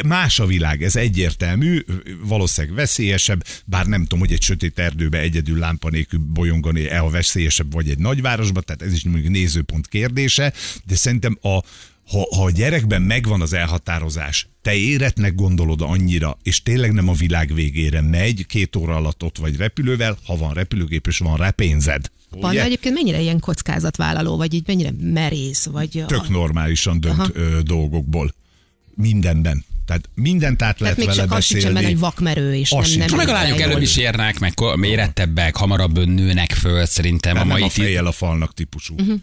Más 0.05 0.39
a 0.39 0.45
világ, 0.45 0.83
ez 0.83 0.95
egyértelmű, 0.95 1.85
valószínűleg 2.23 2.75
veszélyesebb, 2.75 3.43
bár 3.65 3.85
nem 3.85 4.01
tudom, 4.01 4.19
hogy 4.19 4.31
egy 4.31 4.41
sötét 4.41 4.79
erdőbe 4.79 5.19
egyedül 5.19 5.59
lámpa 5.59 5.89
nélkül 5.89 6.19
bolyongani 6.19 6.89
e 6.89 7.03
a 7.03 7.09
veszélyesebb, 7.09 7.73
vagy 7.73 7.89
egy 7.89 7.99
nagyvárosba, 7.99 8.61
tehát 8.61 8.81
ez 8.81 8.93
is 8.93 9.03
mondjuk 9.03 9.31
nézőpont 9.33 9.87
kérdése, 9.87 10.53
de 10.85 10.95
szerintem 10.95 11.37
a, 11.41 11.59
ha, 12.07 12.27
ha 12.35 12.43
a 12.43 12.51
gyerekben 12.51 13.01
megvan 13.01 13.41
az 13.41 13.53
elhatározás, 13.53 14.47
te 14.61 14.73
éretnek 14.75 15.35
gondolod 15.35 15.81
annyira, 15.81 16.37
és 16.43 16.61
tényleg 16.61 16.91
nem 16.91 17.07
a 17.07 17.13
világ 17.13 17.53
végére 17.53 18.01
megy, 18.01 18.45
két 18.45 18.75
óra 18.75 18.95
alatt 18.95 19.23
ott 19.23 19.37
vagy 19.37 19.55
repülővel, 19.57 20.17
ha 20.25 20.37
van 20.37 20.53
repülőgép, 20.53 21.07
és 21.07 21.17
van 21.17 21.37
rá 21.37 21.49
pénzed. 21.49 22.11
Ugye? 22.31 22.63
egyébként 22.63 22.95
mennyire 22.95 23.19
ilyen 23.19 23.39
kockázatvállaló, 23.39 24.37
vagy 24.37 24.53
így 24.53 24.63
mennyire 24.67 24.91
merész, 24.99 25.65
vagy... 25.65 26.03
Tök 26.07 26.29
normálisan 26.29 26.99
dönt 26.99 27.29
ö, 27.33 27.59
dolgokból. 27.63 28.33
Mindenben. 28.95 29.65
Tehát 29.85 30.09
mindent 30.13 30.61
át 30.61 30.79
lehet 30.79 30.95
Tehát 30.95 30.97
még 30.97 31.07
vele 31.07 31.27
csak 31.27 31.37
azt 31.37 31.53
beszélni. 31.53 31.75
benne, 31.75 31.87
hogy 31.87 31.99
vakmerő, 31.99 32.55
és 32.55 32.71
Az 32.71 32.95
nem, 32.95 33.07
nem 33.07 33.17
meg 33.17 33.27
a 33.27 33.31
lányok 33.31 33.59
előbb 33.59 33.81
is 33.81 33.97
érnek, 33.97 34.39
meg 34.39 34.53
mérettebbek, 34.75 35.55
hamarabb 35.55 36.05
nőnek 36.05 36.51
föl, 36.51 36.85
szerintem 36.85 37.33
Nem, 37.33 37.41
a 37.41 37.45
nem 37.45 37.57
mai 37.57 37.67
a 37.67 37.69
fi- 37.69 37.83
fejjel 37.83 38.05
a 38.05 38.11
falnak 38.11 38.53
típusú. 38.53 38.95
Mhm. 38.97 39.13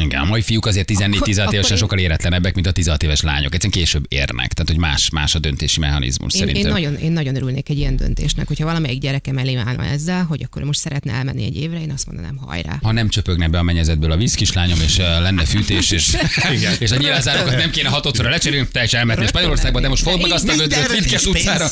Igen, 0.00 0.20
a 0.20 0.24
mai 0.24 0.42
fiúk 0.42 0.66
azért 0.66 0.90
14-16 0.90 1.42
akkor 1.42 1.54
évesen 1.54 1.70
én- 1.72 1.76
sokkal 1.76 1.98
éretlenebbek, 1.98 2.54
mint 2.54 2.66
a 2.66 2.70
16 2.72 3.02
éves 3.02 3.20
lányok. 3.20 3.54
Egyszerűen 3.54 3.84
később 3.84 4.04
érnek, 4.08 4.52
tehát 4.52 4.70
hogy 4.70 4.78
más, 4.78 5.10
más 5.10 5.34
a 5.34 5.38
döntési 5.38 5.80
mechanizmus 5.80 6.34
Én, 6.34 6.40
én, 6.40 6.46
szerintem. 6.46 6.72
nagyon, 6.72 6.94
én 6.94 7.12
nagyon 7.12 7.36
örülnék 7.36 7.68
egy 7.68 7.78
ilyen 7.78 7.96
döntésnek, 7.96 8.46
hogyha 8.46 8.64
valamelyik 8.64 9.00
gyerekem 9.00 9.38
elé 9.38 9.54
állna 9.54 9.84
ezzel, 9.84 10.24
hogy 10.24 10.42
akkor 10.42 10.62
most 10.62 10.80
szeretne 10.80 11.12
elmenni 11.12 11.44
egy 11.44 11.56
évre, 11.56 11.80
én 11.80 11.90
azt 11.90 12.06
mondanám, 12.06 12.36
hajrá. 12.36 12.78
Ha 12.82 12.92
nem 12.92 13.08
csöpögne 13.08 13.48
be 13.48 13.58
a 13.58 13.62
mennyezetből 13.62 14.12
a 14.12 14.16
víz, 14.16 14.34
kislányom, 14.34 14.78
és 14.80 14.98
uh, 14.98 15.04
lenne 15.04 15.44
fűtés, 15.44 15.90
és, 15.90 16.16
és 16.78 16.90
a 16.90 16.96
nyilázárokat 16.96 17.56
nem 17.56 17.70
kéne 17.70 17.88
hatodszorra 17.88 18.30
lecserélni, 18.30 18.68
te 18.72 18.82
is 18.82 18.92
elmehetnél 18.92 19.28
Spanyolországba, 19.28 19.80
de 19.80 19.88
most 19.88 20.02
fogd 20.02 20.22
meg 20.22 20.30
azt 20.30 20.48
a 20.48 20.52
az 20.52 20.92
nincs 21.08 21.24
utcára. 21.26 21.68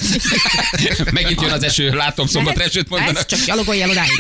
Megint 1.13 1.41
jön 1.41 1.51
az 1.51 1.63
eső, 1.63 1.91
látom 1.91 2.27
szombat 2.27 2.59
esőt 2.59 2.89
mondanak. 2.89 3.27
Csak 3.27 3.45
gyalogolj 3.45 3.83
el 3.83 3.91
odáig. 3.91 4.11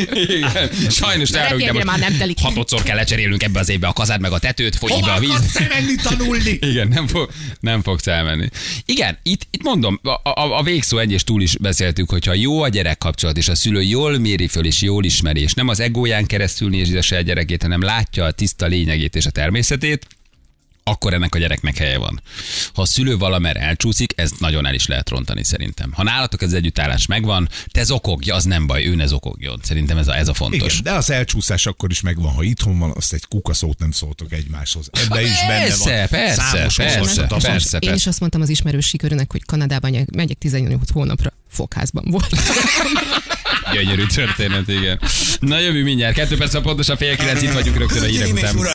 Sajnos 0.90 1.30
Repjegyre 1.30 1.84
már 1.84 1.98
nem 1.98 2.16
telik. 2.16 2.38
hatodszor 2.40 2.82
kell 2.82 2.98
lecserélnünk 3.22 3.42
ebbe 3.42 3.60
az 3.60 3.68
évbe 3.68 3.86
a 3.86 3.92
kazád 3.92 4.20
meg 4.20 4.32
a 4.32 4.38
tetőt, 4.38 4.76
folyik 4.76 5.04
be 5.04 5.12
a 5.12 5.18
víz. 5.18 5.56
elmenni 5.56 5.94
tanulni? 5.94 6.58
Igen, 6.70 6.88
nem, 6.88 7.06
fog, 7.06 7.30
nem 7.60 7.82
fogsz 7.82 8.06
elmenni. 8.06 8.48
Igen, 8.84 9.18
itt, 9.22 9.46
itt 9.50 9.62
mondom, 9.62 10.00
a, 10.02 10.08
a, 10.08 10.58
a 10.58 10.62
végszó 10.62 10.98
egy 10.98 11.12
és 11.12 11.24
túl 11.24 11.42
is 11.42 11.56
beszéltük, 11.56 12.10
hogyha 12.10 12.34
jó 12.34 12.62
a 12.62 12.68
gyerek 12.68 12.98
kapcsolat, 12.98 13.36
és 13.36 13.48
a 13.48 13.54
szülő 13.54 13.82
jól 13.82 14.18
méri 14.18 14.46
föl, 14.46 14.64
és 14.64 14.82
jól 14.82 15.04
ismeri, 15.04 15.40
és 15.40 15.54
nem 15.54 15.68
az 15.68 15.80
egóján 15.80 16.26
keresztül 16.26 16.68
nézi 16.68 16.96
a 16.96 17.02
saját 17.02 17.24
gyerekét, 17.24 17.62
hanem 17.62 17.82
látja 17.82 18.24
a 18.24 18.30
tiszta 18.30 18.66
lényegét 18.66 19.16
és 19.16 19.26
a 19.26 19.30
természetét, 19.30 20.06
akkor 20.84 21.14
ennek 21.14 21.34
a 21.34 21.38
gyereknek 21.38 21.76
helye 21.76 21.98
van. 21.98 22.22
Ha 22.74 22.82
a 22.82 22.86
szülő 22.86 23.16
valamer 23.16 23.56
elcsúszik, 23.56 24.12
ez 24.16 24.30
nagyon 24.38 24.66
el 24.66 24.74
is 24.74 24.86
lehet 24.86 25.08
rontani 25.08 25.44
szerintem. 25.44 25.92
Ha 25.92 26.02
nálatok 26.02 26.42
ez 26.42 26.52
együttállás 26.52 27.06
megvan, 27.06 27.48
te 27.72 27.82
zokogj, 27.82 28.30
az 28.30 28.44
nem 28.44 28.66
baj, 28.66 28.84
ő 28.86 28.94
ne 28.94 29.06
zokogjon. 29.06 29.60
Szerintem 29.62 29.98
ez 29.98 30.08
a, 30.08 30.16
ez 30.16 30.28
a 30.28 30.34
fontos. 30.34 30.72
Igen, 30.72 30.82
de 30.82 30.92
az 30.92 31.10
elcsúszás 31.10 31.66
akkor 31.66 31.90
is 31.90 32.00
megvan, 32.00 32.32
ha 32.32 32.42
itthon 32.42 32.78
van, 32.78 32.92
azt 32.94 33.12
egy 33.12 33.24
kukaszót 33.28 33.78
nem 33.78 33.90
szóltok 33.90 34.32
egymáshoz. 34.32 34.88
Ebbe 34.92 35.22
is 35.22 35.30
benne 35.46 35.58
van. 35.76 35.88
Persze, 35.88 36.06
persze, 36.10 36.42
Számos 36.42 36.76
persze, 36.76 36.98
olvasat. 37.20 37.42
persze, 37.42 37.76
Én 37.76 37.82
is 37.82 37.88
persze. 37.88 38.08
azt 38.08 38.20
mondtam 38.20 38.40
az 38.40 38.48
ismerősi 38.48 38.96
körönek, 38.96 39.32
hogy 39.32 39.44
Kanadában 39.44 39.90
megyek- 39.90 40.14
megyek 40.14 40.38
18 40.38 40.90
hónapra. 40.92 41.32
Fogházban 41.48 42.04
volt. 42.10 42.28
Gyönyörű 43.72 44.06
történet, 44.06 44.68
igen. 44.68 45.00
Na 45.40 45.58
jövő 45.58 45.82
mindjárt, 45.82 46.14
kettő 46.14 46.36
perc, 46.36 46.60
pontosan 46.62 46.96
fél 46.96 47.16
kilenc, 47.16 47.42
itt 47.42 47.52
vagyunk 47.52 47.76
rögtön 47.76 48.02
a 48.02 48.06
hírek 48.06 48.32
után. 48.32 48.54